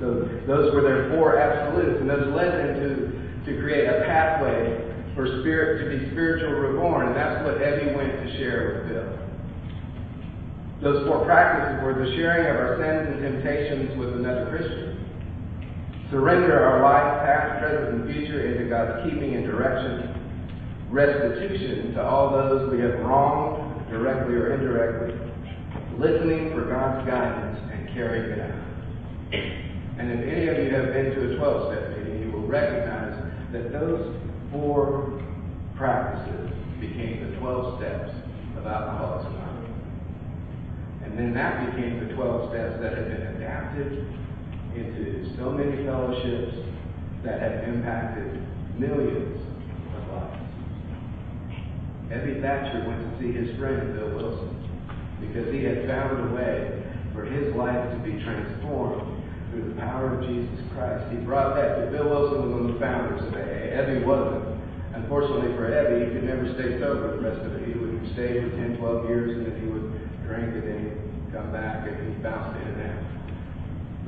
So 0.00 0.28
those 0.46 0.72
were 0.74 0.82
their 0.82 1.10
four 1.10 1.38
absolutes, 1.38 2.00
and 2.00 2.08
those 2.08 2.34
led 2.34 2.52
them 2.52 2.70
to, 2.80 2.90
to 3.50 3.60
create 3.60 3.86
a 3.86 4.04
pathway 4.06 4.88
for 5.14 5.26
spirit 5.42 5.82
to 5.82 5.90
be 5.90 6.10
spiritual 6.12 6.52
reborn, 6.52 7.08
and 7.08 7.16
that's 7.16 7.44
what 7.44 7.58
Ebby 7.58 7.96
went 7.96 8.12
to 8.22 8.38
share 8.38 8.86
with 8.86 8.94
Bill. 8.94 9.18
Those 10.80 11.08
four 11.08 11.24
practices 11.24 11.82
were 11.82 11.94
the 11.98 12.14
sharing 12.14 12.46
of 12.46 12.54
our 12.54 12.78
sins 12.78 13.10
and 13.10 13.42
temptations 13.42 13.98
with 13.98 14.14
another 14.14 14.46
Christian, 14.46 14.94
surrender 16.10 16.54
our 16.54 16.78
life, 16.86 17.26
past, 17.26 17.58
present, 17.58 18.06
and 18.06 18.14
future, 18.14 18.46
into 18.46 18.70
God's 18.70 19.10
keeping 19.10 19.34
and 19.34 19.44
direction, 19.44 20.17
restitution 20.90 21.94
to 21.94 22.02
all 22.02 22.30
those 22.32 22.72
we 22.72 22.80
have 22.80 22.98
wronged, 23.00 23.88
directly 23.90 24.34
or 24.34 24.54
indirectly, 24.54 25.14
listening 25.98 26.52
for 26.52 26.64
God's 26.64 27.06
guidance, 27.08 27.58
and 27.72 27.88
carrying 27.88 28.30
it 28.32 28.40
out. 28.40 28.68
And 29.98 30.12
if 30.12 30.20
any 30.26 30.46
of 30.48 30.58
you 30.58 30.70
have 30.70 30.92
been 30.92 31.14
to 31.14 31.34
a 31.34 31.36
12 31.36 31.72
step 31.72 31.98
meeting, 31.98 32.22
you 32.22 32.32
will 32.32 32.46
recognize 32.46 33.14
that 33.52 33.72
those 33.72 34.14
four 34.52 35.20
practices 35.76 36.50
became 36.80 37.30
the 37.30 37.38
12 37.38 37.80
steps 37.80 38.10
of 38.56 38.66
Alcoholics 38.66 39.26
Anonymous. 39.26 39.70
And 41.04 41.18
then 41.18 41.34
that 41.34 41.66
became 41.66 42.06
the 42.06 42.14
12 42.14 42.50
steps 42.50 42.80
that 42.80 42.96
have 42.96 43.08
been 43.08 43.26
adapted 43.36 44.06
into 44.74 45.34
so 45.36 45.50
many 45.50 45.84
fellowships 45.84 46.56
that 47.24 47.40
have 47.42 47.68
impacted 47.68 48.40
millions. 48.78 49.42
Ebby 52.08 52.40
Thacher 52.40 52.88
went 52.88 53.04
to 53.04 53.12
see 53.20 53.32
his 53.36 53.52
friend 53.58 53.92
Bill 53.92 54.16
Wilson 54.16 54.48
because 55.20 55.52
he 55.52 55.62
had 55.64 55.84
found 55.86 56.30
a 56.30 56.34
way 56.34 56.82
for 57.12 57.24
his 57.24 57.54
life 57.54 57.92
to 57.92 57.98
be 58.00 58.16
transformed 58.24 59.20
through 59.50 59.68
the 59.68 59.76
power 59.76 60.16
of 60.16 60.24
Jesus 60.24 60.56
Christ. 60.72 61.04
He 61.12 61.18
brought 61.20 61.54
that 61.56 61.84
to 61.84 61.92
Bill 61.92 62.08
Wilson 62.08 62.48
was 62.48 62.50
one 62.50 62.64
of 62.64 62.72
the 62.72 62.80
founders 62.80 63.20
of 63.28 63.34
AA. 63.36 63.76
Ebby 63.76 64.06
wasn't. 64.08 64.56
Unfortunately 64.96 65.52
for 65.52 65.68
Ebby, 65.68 66.08
he 66.08 66.14
could 66.16 66.24
never 66.24 66.48
stay 66.56 66.80
sober 66.80 67.12
the 67.12 67.20
rest 67.20 67.44
of 67.44 67.52
it. 67.60 67.68
He 67.68 67.76
would 67.76 68.00
stay 68.16 68.40
for 68.40 68.56
10, 68.56 68.78
12 68.80 69.08
years 69.08 69.36
and 69.36 69.44
then 69.44 69.60
he 69.60 69.68
would 69.68 69.88
drink 70.24 70.48
and 70.56 70.64
then 70.64 71.28
come 71.32 71.52
back 71.52 71.84
and 71.84 72.08
he 72.08 72.22
bounced 72.24 72.56
in 72.56 72.72
and 72.72 72.88
out. 72.88 73.04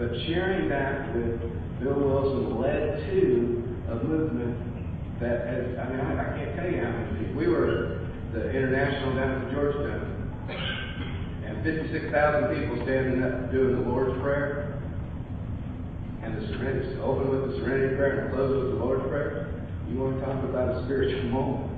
But 0.01 0.09
sharing 0.25 0.73
that 0.73 1.13
with 1.13 1.37
Bill 1.85 2.01
Wilson 2.01 2.61
led 2.61 2.97
to 3.13 3.61
a 3.93 3.95
movement 4.05 4.70
that 5.21 5.47
has, 5.47 5.77
I 5.77 5.85
mean, 5.93 6.01
I, 6.01 6.37
can't 6.37 6.57
tell 6.57 6.71
you 6.71 6.81
how 6.81 6.91
many. 6.91 7.35
We 7.35 7.47
were 7.47 8.09
the 8.33 8.51
international 8.51 9.17
down 9.17 9.45
at 9.45 9.53
Georgia 9.53 9.79
Dome, 9.85 10.49
and 11.45 11.63
56,000 11.63 12.57
people 12.57 12.81
standing 12.85 13.23
up 13.23 13.53
doing 13.53 13.77
the 13.77 13.91
Lord's 13.91 14.19
Prayer 14.23 14.81
and 16.23 16.41
the 16.41 16.47
Serenity. 16.49 16.97
So 16.97 17.03
open 17.03 17.29
with 17.29 17.53
the 17.53 17.57
Serenity 17.61 17.97
Prayer 17.97 18.25
and 18.25 18.35
close 18.35 18.65
with 18.65 18.79
the 18.79 18.85
Lord's 18.85 19.07
Prayer. 19.09 19.53
You 19.91 19.99
want 19.99 20.21
to 20.21 20.25
talk 20.25 20.43
about 20.45 20.77
a 20.77 20.85
spiritual 20.85 21.25
moment. 21.31 21.69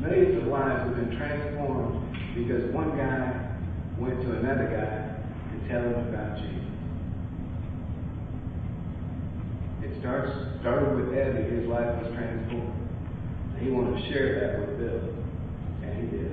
Millions 0.00 0.42
of 0.42 0.48
lives 0.48 0.86
have 0.86 0.94
been 0.94 1.16
transformed 1.18 2.06
because 2.36 2.70
one 2.72 2.96
guy 2.96 3.50
went 3.98 4.22
to 4.22 4.30
another 4.38 4.70
guy 4.70 5.10
to 5.50 5.68
tell 5.68 5.82
him 5.82 6.06
about 6.06 6.38
Jesus. 6.38 6.67
It 9.88 10.00
starts 10.00 10.30
started 10.60 10.96
with 10.96 11.14
Ebby. 11.14 11.58
His 11.58 11.68
life 11.68 12.02
was 12.02 12.12
transformed. 12.14 12.88
He 13.58 13.70
wanted 13.70 14.00
to 14.00 14.12
share 14.12 14.38
that 14.40 14.60
with 14.60 14.78
Bill, 14.78 15.00
and 15.82 15.92
he 15.98 16.06
did. 16.16 16.32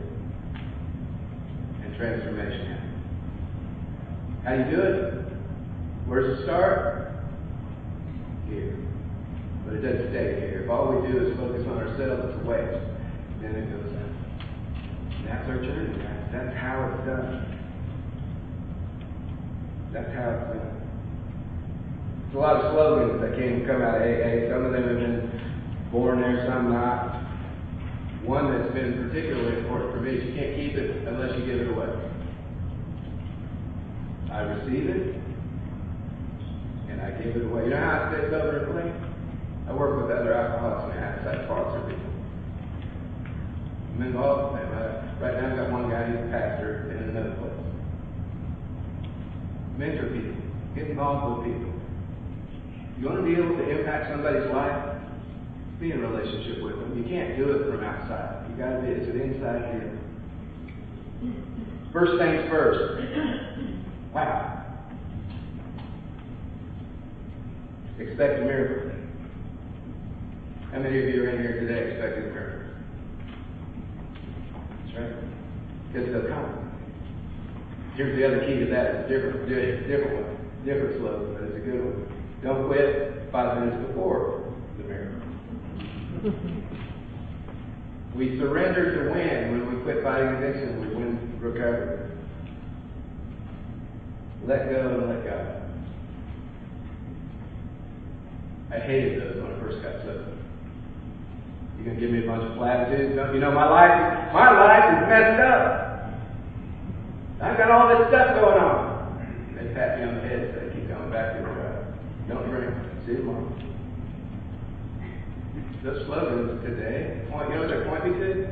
And 1.84 1.96
transformation 1.98 2.66
happened. 2.68 2.96
How 4.44 4.52
do 4.56 4.62
you 4.70 4.76
do 4.76 4.82
it? 4.82 5.26
Where's 6.06 6.40
it 6.40 6.44
start? 6.44 7.12
Here. 8.48 8.78
But 9.66 9.74
it 9.74 9.82
doesn't 9.82 10.12
stay 10.12 10.40
here. 10.40 10.62
If 10.64 10.70
all 10.70 10.94
we 10.94 11.12
do 11.12 11.18
is 11.26 11.38
focus 11.38 11.66
on 11.66 11.78
ourselves, 11.80 12.30
it's 12.30 12.46
a 12.46 12.48
waste. 12.48 12.86
Then 13.42 13.56
it 13.56 13.72
goes 13.74 13.90
out. 13.98 14.14
That's 15.26 15.50
our 15.50 15.58
journey, 15.58 15.98
guys. 15.98 16.30
That's 16.32 16.56
how 16.58 16.94
it's 16.94 17.08
done. 17.08 17.56
That's 19.92 20.14
how 20.14 20.30
it's 20.30 20.60
done. 20.60 20.75
A 22.36 22.38
lot 22.38 22.58
of 22.58 22.74
slogans 22.74 23.22
that 23.22 23.40
came 23.40 23.66
come 23.66 23.82
out 23.82 23.96
of 23.96 24.02
AA. 24.04 24.52
Some 24.52 24.66
of 24.66 24.74
them 24.74 24.84
have 24.84 25.00
been 25.00 25.88
born 25.90 26.20
there, 26.20 26.46
some 26.46 26.70
not. 26.70 27.24
One 28.28 28.52
that's 28.52 28.74
been 28.74 29.08
particularly 29.08 29.60
important 29.60 29.94
for 29.94 30.02
me 30.02 30.20
is 30.20 30.26
you 30.26 30.36
can't 30.36 30.56
keep 30.58 30.76
it 30.76 31.08
unless 31.08 31.32
you 31.40 31.46
give 31.46 31.62
it 31.62 31.72
away. 31.72 31.88
I 34.30 34.42
receive 34.52 34.90
it, 34.90 35.16
and 36.90 37.00
I 37.00 37.12
give 37.12 37.38
it 37.38 37.46
away. 37.46 37.64
You 37.64 37.70
know 37.70 37.80
how 37.80 38.04
I 38.04 38.12
stay 38.12 38.28
sober 38.30 38.66
and 38.66 38.68
clean? 38.68 38.92
I 39.70 39.74
work 39.74 39.96
with 40.02 40.12
other 40.12 40.34
alcoholics 40.34 40.94
and 40.94 41.30
I 41.30 41.46
sponsor 41.46 41.88
people. 41.88 42.12
I'm 43.96 44.02
involved 44.12 44.60
with 44.60 44.62
them. 44.62 44.76
I, 44.76 45.24
right 45.24 45.42
now 45.42 45.52
I've 45.52 45.58
got 45.58 45.72
one 45.72 45.90
guy, 45.90 46.12
he's 46.12 46.20
a 46.20 46.28
pastor 46.36 46.92
in 46.92 47.16
another 47.16 47.32
place. 47.40 47.64
Mentor 49.78 50.12
people. 50.12 50.36
Get 50.76 50.90
involved 50.92 51.48
with 51.48 51.56
people. 51.56 51.75
You 52.98 53.06
want 53.08 53.18
to 53.18 53.24
be 53.24 53.34
able 53.36 53.58
to 53.58 53.70
impact 53.70 54.10
somebody's 54.10 54.50
life? 54.52 54.96
Be 55.80 55.92
in 55.92 56.02
a 56.02 56.08
relationship 56.08 56.64
with 56.64 56.80
them. 56.80 56.98
You 56.98 57.04
can't 57.04 57.36
do 57.38 57.52
it 57.52 57.70
from 57.70 57.84
outside. 57.84 58.50
You 58.50 58.56
got 58.56 58.78
to 58.78 58.82
be. 58.82 58.88
It's 58.88 59.10
an 59.10 59.20
inside 59.20 59.62
deal. 59.74 61.34
First 61.92 62.18
things 62.18 62.50
first. 62.50 63.04
Wow. 64.14 64.64
Expect 68.00 68.40
a 68.40 68.46
miracle. 68.46 68.92
How 70.72 70.80
many 70.80 71.00
of 71.00 71.06
you 71.14 71.24
are 71.24 71.30
in 71.30 71.42
here 71.42 71.60
today 71.60 71.92
expecting 71.92 72.24
a 72.24 72.34
miracle? 72.34 72.70
That's 74.86 74.98
right. 75.00 75.16
Because 75.92 76.12
they'll 76.12 76.28
come. 76.34 76.72
Here's 77.96 78.16
the 78.18 78.26
other 78.26 78.40
key 78.46 78.60
to 78.60 78.66
that. 78.72 78.96
It's 78.96 79.10
different, 79.10 79.48
different 79.50 80.14
one, 80.14 80.66
different 80.66 80.98
slogan, 81.00 81.34
but 81.34 81.44
it's 81.44 81.56
a 81.56 81.60
good 81.60 81.84
one. 81.84 82.15
Don't 82.46 82.68
quit 82.68 83.28
five 83.32 83.58
minutes 83.58 83.88
before 83.88 84.54
the 84.78 84.84
miracle. 84.84 85.20
we 88.16 88.38
surrender 88.38 89.04
to 89.04 89.12
win 89.12 89.52
when 89.52 89.76
we 89.76 89.82
quit 89.82 90.04
fighting 90.04 90.28
addiction. 90.36 90.80
We 90.80 90.96
win 90.96 91.40
recovery. 91.42 92.12
Let 94.46 94.70
go 94.70 94.78
and 94.78 95.10
let 95.10 95.26
God. 95.26 95.64
I 98.72 98.80
hated 98.80 99.24
those 99.24 99.42
when 99.42 99.52
I 99.52 99.60
first 99.60 99.82
got 99.82 100.04
sober. 100.04 100.38
You're 101.78 101.88
gonna 101.88 102.00
give 102.00 102.12
me 102.12 102.26
a 102.26 102.28
bunch 102.28 102.44
of 102.44 102.56
platitudes? 102.58 103.16
Don't 103.16 103.34
you 103.34 103.40
know 103.40 103.52
my 103.54 103.68
life? 103.68 104.34
My 104.34 104.52
life 104.52 105.02
is 105.02 105.10
messed 105.10 105.42
up. 105.42 106.14
I've 107.42 107.58
got 107.58 107.72
all 107.72 107.90
this 107.90 108.08
stuff 108.10 108.36
going 108.40 108.60
on. 108.60 109.56
They 109.58 109.74
pat 109.74 109.98
me 109.98 110.06
on 110.06 110.14
the 110.14 110.22
head 110.22 110.40
and 110.42 110.54
say, 110.54 110.76
"Keep 110.76 110.90
going 110.90 111.10
back 111.10 111.38
to 111.38 111.45
the. 112.28 112.34
Don't 112.34 112.50
drink. 112.50 112.74
Tomorrow." 113.06 113.52
Those 115.84 116.06
slogans 116.08 116.64
today 116.64 117.22
point. 117.30 117.50
You 117.50 117.56
know 117.58 117.68
what 117.68 117.88
point 117.88 118.06
me 118.06 118.20
to? 118.20 118.52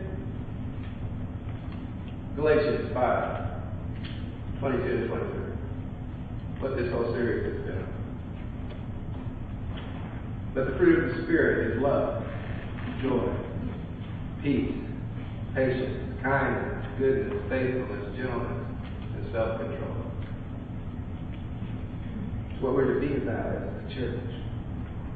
Galatians 2.36 2.94
five, 2.94 3.62
22 4.60 4.84
to 4.84 5.08
23. 5.08 5.42
What 6.60 6.78
this 6.78 6.92
whole 6.92 7.12
series 7.14 7.54
has 7.54 7.66
been. 7.66 7.86
But 10.54 10.72
the 10.72 10.78
fruit 10.78 11.04
of 11.04 11.18
the 11.18 11.24
Spirit 11.24 11.76
is 11.76 11.82
love, 11.82 12.24
joy, 13.02 13.34
peace, 14.44 14.72
patience, 15.56 16.22
kindness, 16.22 16.86
goodness, 17.00 17.42
faithfulness, 17.50 18.16
gentleness, 18.16 18.66
and 19.16 19.32
self-control. 19.32 19.93
What 22.64 22.76
we're 22.76 22.94
to 22.94 23.00
be 23.02 23.22
about 23.22 23.58
as 23.58 23.64
the 23.76 23.94
church. 23.94 24.24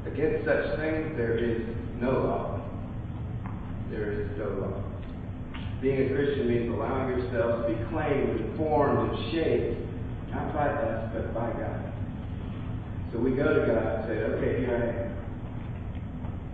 Against 0.06 0.46
such 0.46 0.78
things 0.80 1.16
there 1.16 1.38
is 1.38 1.62
no 2.02 2.12
law. 2.12 2.62
There 3.90 4.12
is 4.12 4.38
no 4.38 4.50
law. 4.50 4.84
Being 5.82 6.12
a 6.12 6.14
Christian 6.14 6.50
means 6.50 6.74
allowing 6.74 7.18
yourself 7.18 7.66
to 7.66 7.74
be 7.74 7.80
claimed 7.90 8.42
and 8.42 8.58
formed 8.58 9.12
and 9.12 9.32
shaped, 9.32 9.80
not 10.30 10.54
by 10.54 10.68
us, 10.68 11.10
but 11.14 11.34
by 11.34 11.50
God. 11.54 11.94
So 13.14 13.20
we 13.20 13.32
go 13.32 13.48
to 13.48 13.66
God 13.66 13.96
and 13.96 14.08
say, 14.08 14.18
okay, 14.36 14.60
here 14.60 14.76
I 14.76 15.04
am 15.04 15.18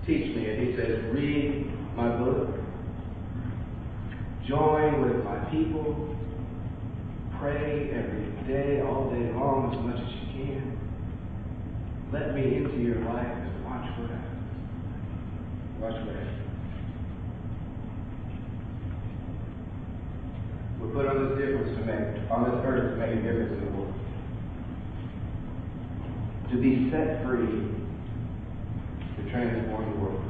teach 0.06 0.36
me. 0.36 0.47
And 0.47 0.67
he 0.67 0.75
says, 0.75 1.03
read 1.12 1.71
my 1.95 2.17
book, 2.17 2.49
join 4.47 5.01
with 5.01 5.23
my 5.23 5.39
people, 5.45 6.15
pray 7.39 7.89
every 7.93 8.29
day, 8.47 8.82
all 8.86 9.10
day 9.10 9.32
long, 9.34 9.73
as 9.73 9.79
much 9.86 10.08
as 10.08 10.13
you. 10.13 10.22
Let 12.13 12.36
me 12.36 12.58
into 12.58 12.78
your 12.78 12.99
life 13.10 13.26
and 13.26 13.65
watch 13.65 13.89
what 13.97 14.12
happens. 14.12 14.45
Watch 15.82 15.97
what 16.06 16.13
happens. 16.13 16.43
We're 20.80 20.93
put 20.93 21.08
on 21.08 21.26
this 21.26 21.39
difference 21.41 21.76
to 21.76 21.86
make, 21.89 22.30
on 22.30 22.43
this 22.43 22.62
earth 22.67 22.93
to 22.93 22.97
make 23.02 23.17
a 23.17 23.21
difference 23.23 23.58
in 23.58 23.65
the 23.65 23.71
world. 23.71 23.93
To 26.52 26.62
be 26.62 26.91
set 26.91 27.26
free 27.26 27.82
to 29.17 29.32
transform 29.32 29.89
the 29.89 29.97
world. 29.97 30.21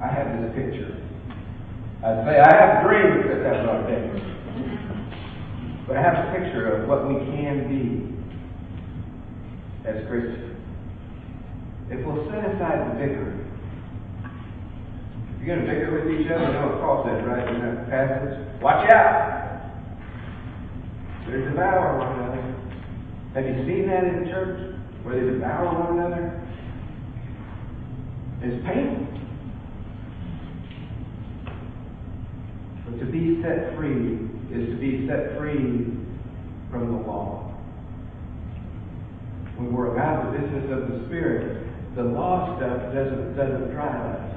I 0.00 0.06
have 0.06 0.40
this 0.40 0.54
picture. 0.54 1.02
I'd 2.04 2.24
say 2.30 2.38
I 2.38 2.54
have 2.54 2.86
dreams 2.86 3.26
that 3.26 3.42
that's 3.42 3.66
not 3.66 3.88
there. 3.88 4.39
But 5.90 5.98
I 5.98 6.02
have 6.02 6.22
a 6.22 6.38
picture 6.38 6.70
of 6.70 6.88
what 6.88 7.08
we 7.08 7.14
can 7.18 7.66
be 7.66 8.14
as 9.90 10.06
Christians. 10.06 10.54
If 11.90 12.06
we'll 12.06 12.30
set 12.30 12.46
aside 12.46 12.78
the 12.86 12.94
bickering, 12.94 13.42
if 15.34 15.42
you're 15.42 15.56
going 15.56 15.66
to 15.66 15.72
bicker 15.72 15.90
with 15.90 16.14
each 16.14 16.30
other, 16.30 16.46
you 16.46 16.52
know 16.54 16.70
what 16.70 16.78
Paul 16.78 17.02
says, 17.02 17.26
right, 17.26 17.42
in 17.42 17.58
that 17.58 17.90
passage? 17.90 18.62
Watch 18.62 18.86
out! 18.94 19.82
They 21.26 21.42
devour 21.42 21.98
one 21.98 22.22
another. 22.22 22.54
Have 23.34 23.46
you 23.50 23.66
seen 23.66 23.90
that 23.90 24.04
in 24.04 24.22
the 24.22 24.30
church? 24.30 24.78
Where 25.02 25.18
they 25.18 25.26
devour 25.28 25.74
one 25.74 25.98
another? 25.98 26.38
It's 28.42 28.64
painful. 28.64 29.10
But 32.86 33.00
to 33.00 33.06
be 33.10 33.42
set 33.42 33.74
free 33.74 34.29
is 34.52 34.68
to 34.68 34.76
be 34.76 35.06
set 35.06 35.38
free 35.38 35.86
from 36.70 36.92
the 36.92 36.98
law. 37.06 37.54
When 39.56 39.72
we're 39.72 39.94
about 39.94 40.32
the 40.32 40.38
business 40.38 40.70
of 40.72 40.88
the 40.88 41.06
Spirit, 41.06 41.66
the 41.94 42.04
law 42.04 42.56
stuff 42.56 42.94
doesn't, 42.94 43.36
doesn't 43.36 43.70
drive 43.72 44.14
us. 44.14 44.36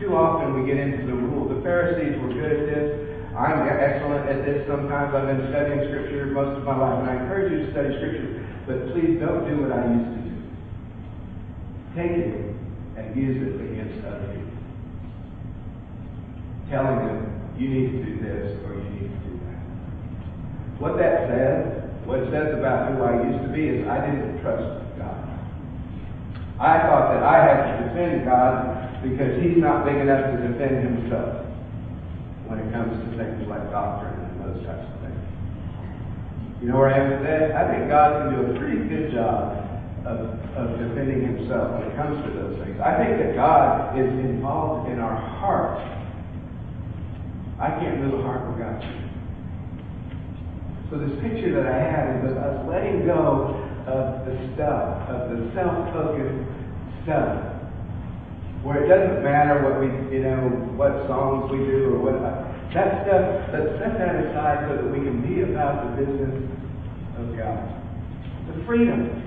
Too 0.00 0.14
often 0.14 0.60
we 0.60 0.66
get 0.66 0.78
into 0.78 1.06
the 1.06 1.14
rule. 1.14 1.48
The 1.48 1.62
Pharisees 1.62 2.20
were 2.20 2.32
good 2.32 2.52
at 2.52 2.66
this. 2.66 3.06
I'm 3.36 3.68
excellent 3.68 4.28
at 4.28 4.44
this 4.44 4.66
sometimes. 4.66 5.14
I've 5.14 5.26
been 5.26 5.48
studying 5.50 5.88
Scripture 5.88 6.26
most 6.26 6.56
of 6.58 6.64
my 6.64 6.76
life, 6.76 7.00
and 7.00 7.10
I 7.10 7.22
encourage 7.22 7.52
you 7.52 7.66
to 7.66 7.72
study 7.72 7.96
Scripture, 7.96 8.46
but 8.66 8.92
please 8.92 9.20
don't 9.20 9.44
do 9.44 9.62
what 9.62 9.72
I 9.72 9.84
used 9.92 10.08
to 10.08 10.22
do. 10.24 10.36
Take 11.94 12.12
it 12.12 12.56
and 12.96 13.16
use 13.16 13.36
it 13.42 13.60
against 13.60 14.06
other 14.06 14.32
people. 14.32 14.56
Telling 16.70 16.96
them, 17.06 17.35
you 17.58 17.68
need 17.68 17.92
to 17.92 17.98
do 18.04 18.20
this 18.20 18.58
or 18.64 18.74
you 18.74 18.90
need 18.90 19.08
to 19.08 19.20
do 19.24 19.32
that. 19.48 19.60
What 20.78 20.98
that 20.98 21.28
says, 21.28 21.88
what 22.04 22.20
it 22.20 22.30
says 22.30 22.54
about 22.58 22.92
who 22.92 23.02
I 23.02 23.24
used 23.24 23.42
to 23.42 23.52
be 23.52 23.68
is 23.68 23.88
I 23.88 24.04
didn't 24.04 24.40
trust 24.42 24.84
God. 24.98 25.24
I 26.60 26.86
thought 26.88 27.12
that 27.12 27.22
I 27.22 27.36
had 27.40 27.58
to 27.64 27.72
defend 27.88 28.24
God 28.24 29.02
because 29.02 29.42
He's 29.42 29.56
not 29.56 29.84
big 29.84 29.96
enough 29.96 30.32
to 30.32 30.36
defend 30.48 30.84
Himself 30.84 31.46
when 32.46 32.60
it 32.60 32.72
comes 32.72 32.94
to 32.94 33.08
things 33.18 33.42
like 33.48 33.70
doctrine 33.70 34.14
and 34.14 34.40
those 34.40 34.64
types 34.64 34.86
of 34.86 35.00
things. 35.00 35.24
You 36.62 36.68
know 36.68 36.78
where 36.78 36.94
I 36.94 36.98
am 36.98 37.22
today? 37.22 37.52
I 37.52 37.62
think 37.68 37.90
God 37.90 38.22
can 38.22 38.28
do 38.32 38.40
a 38.48 38.58
pretty 38.58 38.88
good 38.88 39.12
job 39.12 39.66
of, 40.06 40.38
of 40.54 40.78
defending 40.78 41.26
himself 41.26 41.74
when 41.74 41.90
it 41.90 41.96
comes 41.96 42.22
to 42.24 42.30
those 42.30 42.54
things. 42.62 42.78
I 42.80 42.94
think 42.96 43.18
that 43.18 43.34
God 43.34 43.98
is 43.98 44.06
involved 44.06 44.90
in 44.90 45.00
our 45.00 45.16
heart. 45.16 45.82
I 47.56 47.70
can't 47.80 48.04
a 48.04 48.20
heart 48.20 48.44
where 48.52 48.68
God 48.68 48.84
So 50.92 51.00
this 51.00 51.16
picture 51.24 51.56
that 51.56 51.64
I 51.64 51.80
have 51.80 52.20
is 52.20 52.32
of 52.32 52.36
us 52.36 52.68
letting 52.68 53.08
go 53.08 53.56
of 53.88 54.28
the 54.28 54.36
stuff, 54.52 55.08
of 55.08 55.32
the 55.32 55.48
self-focused 55.56 56.44
stuff. 57.04 57.56
Where 58.60 58.84
it 58.84 58.88
doesn't 58.92 59.24
matter 59.24 59.62
what 59.64 59.80
we, 59.80 59.88
you 60.12 60.22
know, 60.26 60.52
what 60.76 61.06
songs 61.08 61.48
we 61.48 61.64
do 61.64 61.96
or 61.96 62.12
what, 62.12 62.20
uh, 62.20 62.44
that 62.76 63.08
stuff, 63.08 63.24
let's 63.56 63.72
set 63.80 63.96
that 64.04 64.14
aside 64.26 64.68
so 64.68 64.76
that 64.76 64.88
we 64.92 65.00
can 65.00 65.24
be 65.24 65.40
about 65.40 65.96
the 65.96 66.04
business 66.04 66.36
of 67.16 67.32
God. 67.40 67.62
The 68.52 68.66
freedom. 68.66 69.22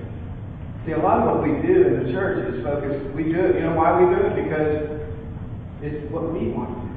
See, 0.86 0.92
a 0.92 1.02
lot 1.02 1.26
of 1.26 1.34
what 1.34 1.42
we 1.42 1.58
do 1.66 1.82
in 1.82 2.06
the 2.06 2.12
church 2.14 2.46
is 2.54 2.62
focused, 2.62 3.10
we 3.10 3.24
do 3.24 3.42
it, 3.50 3.58
you 3.58 3.66
know 3.66 3.74
why 3.74 3.98
we 3.98 4.06
do 4.06 4.22
it? 4.22 4.38
Because 4.38 5.02
it's 5.82 6.12
what 6.12 6.30
we 6.30 6.54
want 6.54 6.78
to 6.78 6.80
do. 6.86 6.89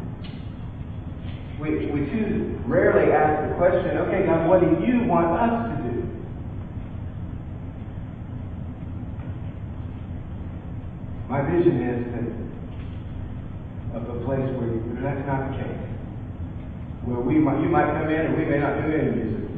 We, 1.64 1.70
we 1.88 2.04
too 2.12 2.60
rarely 2.68 3.14
ask 3.14 3.48
the 3.48 3.56
question, 3.56 3.96
okay, 4.00 4.26
God, 4.26 4.50
what 4.50 4.60
do 4.60 4.68
you 4.86 5.08
want 5.08 5.32
us 5.40 5.72
to 5.72 5.76
do? 5.88 6.04
My 11.30 11.42
vision 11.50 11.80
is 11.80 12.04
that 12.12 12.28
of 13.96 14.10
a 14.10 14.26
place 14.26 14.44
where 14.60 14.76
that's 15.02 15.26
not 15.26 15.52
the 15.52 15.64
case. 15.64 15.88
Where 17.06 17.22
we 17.22 17.36
might, 17.36 17.62
you 17.62 17.70
might 17.70 17.94
come 17.96 18.10
in 18.10 18.26
and 18.26 18.38
we 18.38 18.44
may 18.44 18.60
not 18.60 18.82
do 18.82 18.92
any 18.92 19.12
music. 19.12 19.50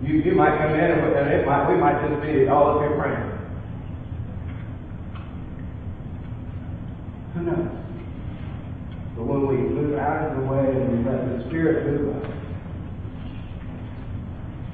You, 0.00 0.14
you 0.24 0.34
might 0.34 0.56
come 0.56 0.72
in 0.72 0.80
and, 0.80 1.00
and 1.02 1.34
it 1.34 1.46
might, 1.46 1.70
we 1.70 1.76
might 1.78 2.00
just 2.08 2.22
be 2.22 2.48
all 2.48 2.78
up 2.78 2.80
here 2.80 2.96
praying. 2.96 3.32
Who 7.34 7.42
knows? 7.42 7.75
But 9.16 9.24
when 9.24 9.46
we 9.46 9.56
move 9.56 9.98
out 9.98 10.30
of 10.30 10.36
the 10.36 10.44
way 10.46 10.60
and 10.60 10.92
we 10.92 11.10
let 11.10 11.24
the 11.24 11.48
Spirit 11.48 11.86
move 11.86 12.16
us, 12.16 12.30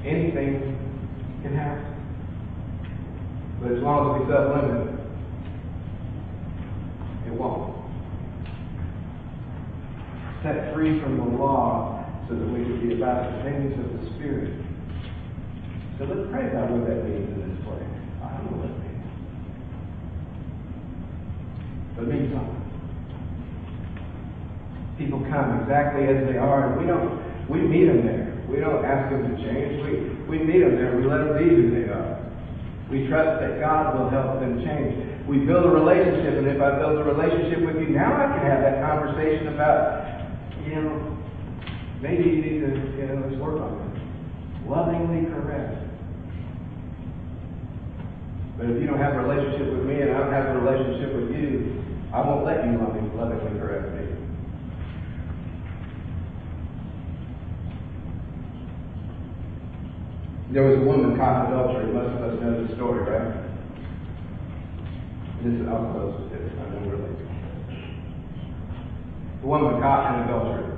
anything 0.05 0.77
can 1.41 1.55
happen. 1.55 1.93
But 3.61 3.71
as 3.71 3.79
long 3.81 4.15
as 4.15 4.19
we 4.19 4.27
self-limit, 4.27 4.99
it 7.27 7.33
won't. 7.33 7.71
Set 10.43 10.73
free 10.75 10.99
from 10.99 11.17
the 11.17 11.37
law 11.37 12.03
so 12.27 12.35
that 12.35 12.47
we 12.47 12.63
can 12.63 12.85
be 12.85 12.95
about 12.95 13.31
the 13.31 13.43
things 13.43 13.71
of 13.79 13.93
the 13.95 14.09
Spirit. 14.15 14.59
So 15.97 16.03
let's 16.03 16.27
pray 16.31 16.49
about 16.51 16.69
what 16.69 16.85
that 16.85 17.07
means 17.07 17.31
in 17.31 17.39
this 17.47 17.63
place. 17.63 17.79
I 18.19 18.27
don't 18.35 18.51
know 18.51 18.57
what 18.59 18.71
it 18.71 18.79
means. 18.83 19.07
But 21.95 22.07
meantime, 22.07 22.62
people 24.97 25.19
come 25.29 25.61
exactly 25.61 26.05
as 26.05 26.27
they 26.29 26.37
are, 26.37 26.69
and 26.69 26.79
we 26.79 26.85
don't, 26.85 27.19
we 27.49 27.61
meet 27.61 27.85
them 27.85 28.05
there. 28.05 28.33
We 28.47 28.59
don't 28.59 28.85
ask 28.85 29.09
them 29.09 29.25
to 29.25 29.33
change. 29.41 29.81
We, 29.81 30.37
we 30.37 30.43
meet 30.43 30.61
them 30.61 30.75
there. 30.75 30.95
We 30.95 31.05
let 31.05 31.25
them 31.25 31.37
be 31.37 31.49
who 31.49 31.71
they 31.73 31.89
are. 31.89 32.21
We 32.89 33.07
trust 33.07 33.41
that 33.41 33.59
God 33.59 33.97
will 33.97 34.09
help 34.09 34.39
them 34.39 34.61
change. 34.61 35.25
We 35.25 35.41
build 35.47 35.65
a 35.65 35.73
relationship, 35.73 36.37
and 36.37 36.47
if 36.47 36.61
I 36.61 36.77
build 36.77 36.99
a 36.99 37.03
relationship 37.03 37.65
with 37.65 37.81
you, 37.81 37.89
now 37.95 38.13
I 38.13 38.27
can 38.37 38.45
have 38.45 38.61
that 38.61 38.83
conversation 38.83 39.55
about, 39.55 40.29
you 40.67 40.75
know, 40.75 41.17
maybe 42.01 42.29
you 42.29 42.37
need 42.43 42.59
to, 42.61 42.71
you 42.99 43.07
know, 43.07 43.25
let's 43.25 43.39
work 43.41 43.57
on 43.61 43.71
this. 43.79 44.69
Lovingly 44.69 45.25
correct. 45.31 45.79
But 48.57 48.69
if 48.69 48.81
you 48.81 48.87
don't 48.87 48.99
have 48.99 49.15
a 49.15 49.25
relationship 49.25 49.73
with 49.73 49.85
me 49.87 50.01
and 50.01 50.11
I 50.11 50.19
don't 50.19 50.33
have 50.33 50.55
a 50.55 50.59
relationship 50.59 51.15
with 51.15 51.31
you, 51.33 51.83
I 52.13 52.21
won't 52.21 52.45
let 52.45 52.63
you 52.65 52.77
lovingly, 52.77 53.09
lovingly 53.17 53.59
correct 53.59 53.89
me. 53.95 54.12
There 60.53 60.61
was 60.61 60.77
a 60.77 60.85
woman 60.85 61.17
caught 61.17 61.49
in 61.49 61.53
adultery. 61.57 61.89
Most 61.91 62.13
of 62.13 62.21
us 62.29 62.37
know 62.37 62.61
the 62.61 62.75
story, 62.75 63.01
right? 63.09 63.41
This 65.41 65.49
is, 65.49 65.65
I'll 65.65 65.89
close 65.89 66.13
with 66.21 66.29
this. 66.29 66.45
I 66.61 66.69
know 66.69 66.85
we're. 66.93 67.01
The 69.41 69.47
woman 69.47 69.81
caught 69.81 70.13
in 70.13 70.29
adultery. 70.29 70.77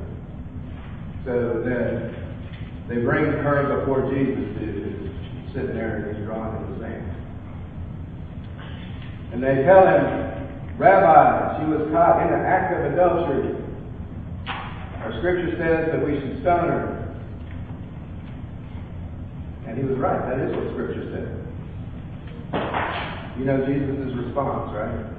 So 1.26 1.60
then 1.68 2.16
they 2.88 3.04
bring 3.04 3.26
her 3.26 3.84
before 3.84 4.08
Jesus, 4.16 4.48
who's 4.56 5.12
sitting 5.52 5.76
there 5.76 6.08
and 6.08 6.16
he's 6.16 6.26
drawing 6.26 6.56
in 6.56 6.72
the 6.72 6.80
sand. 6.80 7.12
And 9.34 9.44
they 9.44 9.68
tell 9.68 9.84
him, 9.84 10.80
Rabbi, 10.80 11.60
she 11.60 11.68
was 11.68 11.92
caught 11.92 12.24
in 12.24 12.32
the 12.32 12.40
act 12.48 12.72
of 12.80 12.94
adultery. 12.94 13.60
Our 15.04 15.12
scripture 15.20 15.52
says 15.60 15.92
that 15.92 16.00
we 16.08 16.16
should 16.16 16.40
stone 16.40 16.72
her. 16.72 17.05
And 19.68 19.78
he 19.78 19.84
was 19.84 19.98
right. 19.98 20.22
That 20.30 20.40
is 20.46 20.56
what 20.56 20.72
Scripture 20.74 21.06
said. 21.10 21.30
You 23.38 23.46
know 23.46 23.66
Jesus' 23.66 24.16
response, 24.16 24.72
right? 24.72 25.12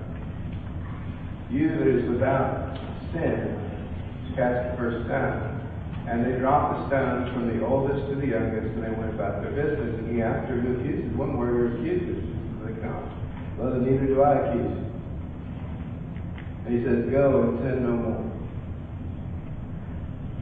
You 1.51 1.69
that 1.79 1.87
is 1.87 2.09
without 2.09 2.79
sin, 3.13 3.59
cast 4.35 4.73
the 4.73 4.77
first 4.79 5.07
stone. 5.07 5.53
And 6.07 6.25
they 6.25 6.39
dropped 6.39 6.79
the 6.79 6.87
stones 6.87 7.35
from 7.35 7.51
the 7.51 7.67
oldest 7.67 8.07
to 8.09 8.15
the 8.15 8.31
youngest, 8.31 8.79
and 8.79 8.83
they 8.83 8.95
went 8.95 9.11
about 9.15 9.43
their 9.43 9.51
business. 9.51 9.99
And 9.99 10.15
he 10.15 10.23
asked 10.23 10.49
her 10.49 10.61
who 10.61 10.79
accuses. 10.79 11.11
One 11.19 11.37
word, 11.37 11.55
your 11.59 11.75
accusers. 11.75 12.23
She's 12.23 12.63
like, 12.63 12.79
no. 12.83 12.95
Well, 13.59 13.75
neither 13.83 14.07
do 14.07 14.23
I 14.23 14.47
accuse. 14.47 14.79
And 16.65 16.71
he 16.71 16.83
says, 16.87 17.11
go 17.11 17.43
and 17.43 17.59
sin 17.59 17.83
no 17.83 17.95
more. 17.99 18.36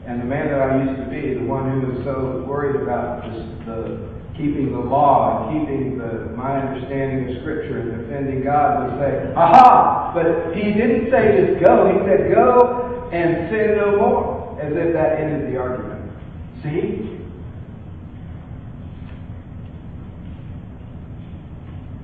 And 0.07 0.21
the 0.21 0.25
man 0.25 0.49
that 0.49 0.61
I 0.61 0.85
used 0.85 1.01
to 1.01 1.09
be, 1.09 1.35
the 1.35 1.49
one 1.49 1.81
who 1.81 1.93
was 1.93 2.05
so 2.05 2.45
worried 2.47 2.77
about 2.77 3.25
this, 3.25 3.41
the 3.65 4.13
keeping 4.37 4.73
the 4.73 4.79
law 4.79 5.49
and 5.49 5.65
keeping 5.65 5.97
the, 5.97 6.29
my 6.37 6.61
understanding 6.61 7.35
of 7.35 7.41
Scripture 7.41 7.79
and 7.81 8.03
defending 8.03 8.45
God, 8.45 8.85
would 8.85 9.01
say, 9.01 9.33
"Aha!" 9.35 10.13
But 10.13 10.55
he 10.55 10.75
didn't 10.75 11.11
say 11.11 11.41
just 11.41 11.65
go. 11.65 11.89
He 11.89 12.05
said, 12.05 12.35
"Go 12.35 13.09
and 13.13 13.49
sin 13.49 13.77
no 13.81 13.97
more," 13.97 14.61
as 14.61 14.73
if 14.77 14.93
that 14.93 15.21
ended 15.21 15.53
the 15.53 15.57
argument. 15.57 16.13
See? 16.63 17.15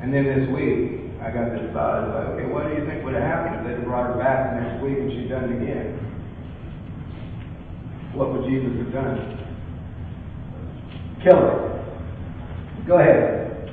And 0.01 0.15
then 0.15 0.25
this 0.25 0.49
week, 0.49 1.13
I 1.21 1.31
got 1.31 1.53
this 1.53 1.69
thought. 1.77 2.09
Like, 2.09 2.27
okay, 2.33 2.49
what 2.49 2.65
do 2.65 2.81
you 2.81 2.87
think 2.89 3.05
would 3.05 3.13
have 3.13 3.23
happened 3.23 3.61
if 3.61 3.77
they'd 3.77 3.85
brought 3.85 4.09
her 4.09 4.19
back 4.19 4.57
next 4.57 4.83
week 4.83 4.97
and 4.97 5.13
she'd 5.13 5.29
done 5.29 5.53
it 5.53 5.61
again? 5.61 6.01
What 8.15 8.33
would 8.33 8.45
Jesus 8.51 8.77
have 8.79 8.93
done? 8.93 9.37
Kill 11.23 11.37
her. 11.37 11.67
Go 12.87 12.99
ahead. 12.99 13.71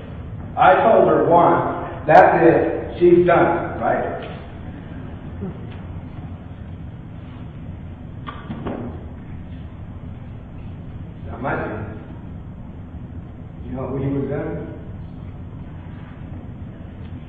I 0.58 0.73
told 0.73 1.08
her 1.08 1.23
once, 1.30 2.04
that's 2.08 2.41
it, 2.41 2.97
she's 3.00 3.26
done, 3.26 3.80
right? 3.80 4.19
That 11.26 11.41
be. 11.41 11.47
You 13.69 13.76
know 13.76 13.84
what 13.84 14.02
he 14.02 14.08
was 14.10 14.30
done? 14.30 14.73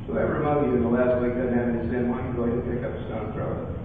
Whoever 0.07 0.37
among 0.40 0.71
you 0.71 0.77
in 0.77 0.83
the 0.83 0.88
last 0.88 1.21
week 1.23 1.35
doesn't 1.35 1.53
have 1.53 1.68
any 1.68 1.88
sin, 1.90 2.09
why 2.11 2.18
don't 2.18 2.29
you 2.31 2.37
go 2.37 2.42
ahead 2.44 2.59
and 2.59 2.64
pick 2.64 2.83
up 2.85 2.94
a 2.97 2.99
stone 3.05 3.25
and 3.27 3.35
throw 3.35 3.53
it? 3.53 3.78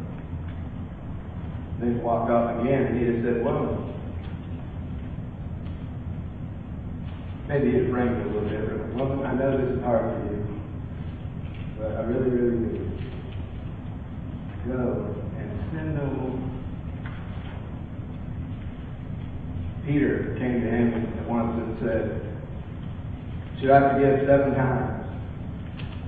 Then 1.80 1.96
he 1.96 2.00
walked 2.00 2.32
off 2.32 2.62
again, 2.62 2.84
and 2.84 3.00
he 3.00 3.06
had 3.06 3.24
said, 3.24 3.44
Well, 3.44 3.94
Maybe 7.48 7.70
it 7.70 7.84
it 7.84 7.92
a 7.92 8.30
little 8.30 8.50
bit. 8.50 8.96
Well, 8.96 9.26
I 9.26 9.34
know 9.36 9.58
this 9.58 9.78
is 9.78 9.84
hard 9.84 10.02
for 10.02 10.34
you, 10.34 10.62
but 11.78 11.92
I 11.92 12.02
really, 12.04 12.30
really 12.30 12.58
do. 12.72 12.90
Go 14.66 15.16
and 15.38 15.72
sin 15.72 15.94
no 15.94 16.06
more. 16.06 16.40
Peter 19.86 20.38
came 20.40 20.62
to 20.62 20.68
him 20.70 21.28
once 21.28 21.62
and 21.62 21.78
said, 21.80 22.40
Should 23.60 23.72
I 23.72 23.94
forgive 23.94 24.26
seven 24.26 24.56
times? 24.56 25.06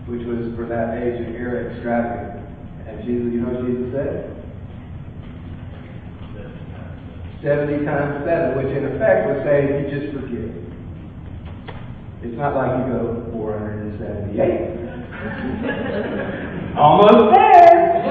Which 0.07 0.25
was 0.25 0.55
for 0.55 0.65
that 0.67 0.97
age 1.03 1.19
an 1.19 1.35
era 1.35 1.75
extravagant. 1.75 2.47
And 2.87 3.03
Jesus, 3.03 3.33
you 3.33 3.41
know 3.41 3.51
what 3.53 3.67
Jesus 3.67 3.91
said? 3.91 4.44
70 7.45 7.85
times 7.85 8.25
7, 8.25 8.57
which 8.57 8.73
in 8.75 8.85
effect 8.89 9.29
was 9.29 9.37
saying 9.45 9.69
you 9.69 9.85
just 9.93 10.09
forgive. 10.17 10.49
It's 12.25 12.33
not 12.35 12.57
like 12.57 12.73
you 12.81 12.89
go 12.89 13.21
478. 13.31 14.33
Almost 16.75 17.37
there. 17.37 18.01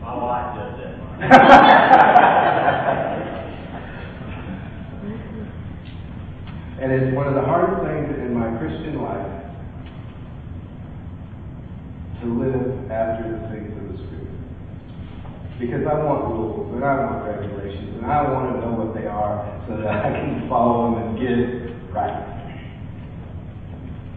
My 0.00 0.16
wife 0.16 0.56
does 0.56 0.72
that. 0.80 0.96
and 6.80 6.88
it's 6.92 7.14
one 7.14 7.28
of 7.28 7.34
the 7.34 7.42
hardest 7.42 7.82
things 7.84 8.08
in 8.24 8.32
my 8.32 8.56
Christian 8.56 9.02
life 9.02 9.42
to 12.22 12.26
live 12.40 12.90
after 12.90 13.28
the 13.28 13.36
things 13.52 13.68
of 13.68 13.72
the 13.72 13.72
Spirit. 13.72 13.73
Because 15.58 15.86
I 15.86 15.94
want 16.02 16.34
rules 16.34 16.74
and 16.74 16.82
I 16.82 16.98
want 16.98 17.30
regulations 17.30 18.02
and 18.02 18.06
I 18.06 18.26
want 18.26 18.52
to 18.52 18.60
know 18.60 18.74
what 18.74 18.90
they 18.90 19.06
are 19.06 19.46
so 19.70 19.78
that 19.78 19.86
I 19.86 20.10
can 20.10 20.48
follow 20.50 20.90
them 20.90 20.94
and 20.98 21.10
get 21.14 21.30
it 21.30 21.70
right. 21.94 22.34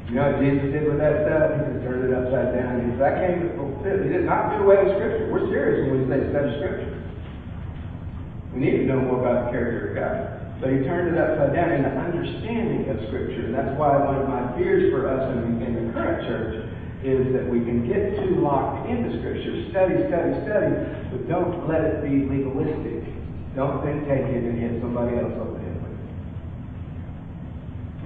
You 0.09 0.15
know 0.15 0.31
what 0.31 0.39
Jesus 0.39 0.71
did 0.71 0.87
with 0.87 1.03
that 1.03 1.27
stuff? 1.27 1.51
He 1.51 1.59
just 1.67 1.83
turned 1.83 2.07
it 2.07 2.15
upside 2.15 2.55
down. 2.55 2.79
He 2.79 2.95
said, 2.95 3.05
I 3.05 3.13
came 3.21 3.37
to 3.43 3.49
fulfill. 3.59 4.01
He 4.01 4.09
did 4.09 4.23
not 4.23 4.55
do 4.55 4.63
away 4.63 4.79
with 4.81 4.95
Scripture. 4.95 5.27
We're 5.27 5.51
serious 5.51 5.91
when 5.91 5.99
we 5.99 6.03
say 6.07 6.31
study 6.31 6.51
Scripture. 6.57 6.95
We 8.55 8.57
need 8.63 8.81
to 8.81 8.85
know 8.87 9.03
more 9.03 9.19
about 9.19 9.45
the 9.45 9.47
character 9.51 9.91
of 9.91 9.93
God. 9.99 10.17
But 10.63 10.73
he 10.73 10.87
turned 10.87 11.11
it 11.11 11.19
upside 11.19 11.53
down 11.53 11.75
in 11.75 11.83
the 11.83 11.91
understanding 11.91 12.87
of 12.87 12.97
Scripture. 13.11 13.51
And 13.51 13.53
that's 13.53 13.75
why 13.75 13.99
one 13.99 14.23
of 14.23 14.31
my 14.31 14.55
fears 14.55 14.89
for 14.89 15.05
us 15.05 15.21
in, 15.37 15.61
in 15.61 15.75
the 15.75 15.93
current 15.93 16.23
church 16.23 16.65
is 17.03 17.33
that 17.33 17.49
we 17.49 17.59
can 17.59 17.87
get 17.87 18.15
too 18.17 18.41
locked 18.41 18.89
into 18.89 19.17
Scripture. 19.19 19.69
Study, 19.69 20.07
study, 20.09 20.33
study, 20.45 20.73
but 21.11 21.27
don't 21.29 21.67
let 21.67 21.81
it 21.81 22.03
be 22.03 22.25
legalistic. 22.25 23.05
Don't 23.55 23.85
then 23.85 24.01
take 24.05 24.25
it 24.25 24.43
and 24.43 24.57
hit 24.57 24.81
somebody 24.81 25.17
else 25.17 25.33
over 25.37 25.53
the 25.53 25.59
head 25.59 25.81
with 25.83 25.91
it. 25.93 25.99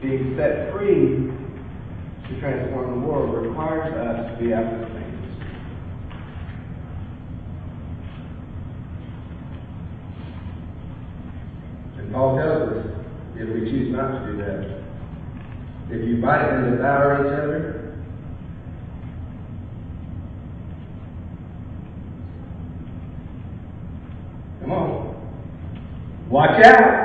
Being 0.01 0.36
set 0.38 0.71
free 0.73 1.32
to 2.27 2.39
transform 2.39 3.01
the 3.01 3.08
world 3.08 3.45
requires 3.45 3.93
us 3.93 4.32
to 4.32 4.43
be 4.43 4.54
after 4.54 4.80
the 4.80 4.86
things. 4.86 4.99
And 11.97 12.12
Paul 12.13 12.36
tells 12.38 12.62
us, 12.71 12.86
if 13.36 13.47
we 13.49 13.71
choose 13.71 13.91
not 13.93 14.19
to 14.19 14.32
do 14.32 14.38
that, 14.38 14.82
if 15.89 16.08
you 16.08 16.21
bite 16.21 16.47
and 16.49 16.71
devour 16.71 17.25
each 17.25 17.34
other, 17.34 17.62
come 24.62 24.71
on, 24.71 25.15
watch 26.32 26.63
out. 26.65 27.02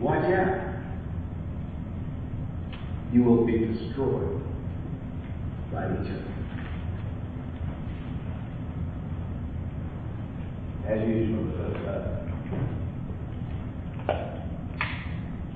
Watch 0.00 0.24
out. 0.24 0.58
You 3.12 3.24
will 3.24 3.44
be 3.44 3.58
destroyed 3.58 4.40
by 5.72 5.86
each 5.86 6.10
other. 6.10 6.24
As 10.86 11.08
usual, 11.08 11.46
uh, 14.08 14.37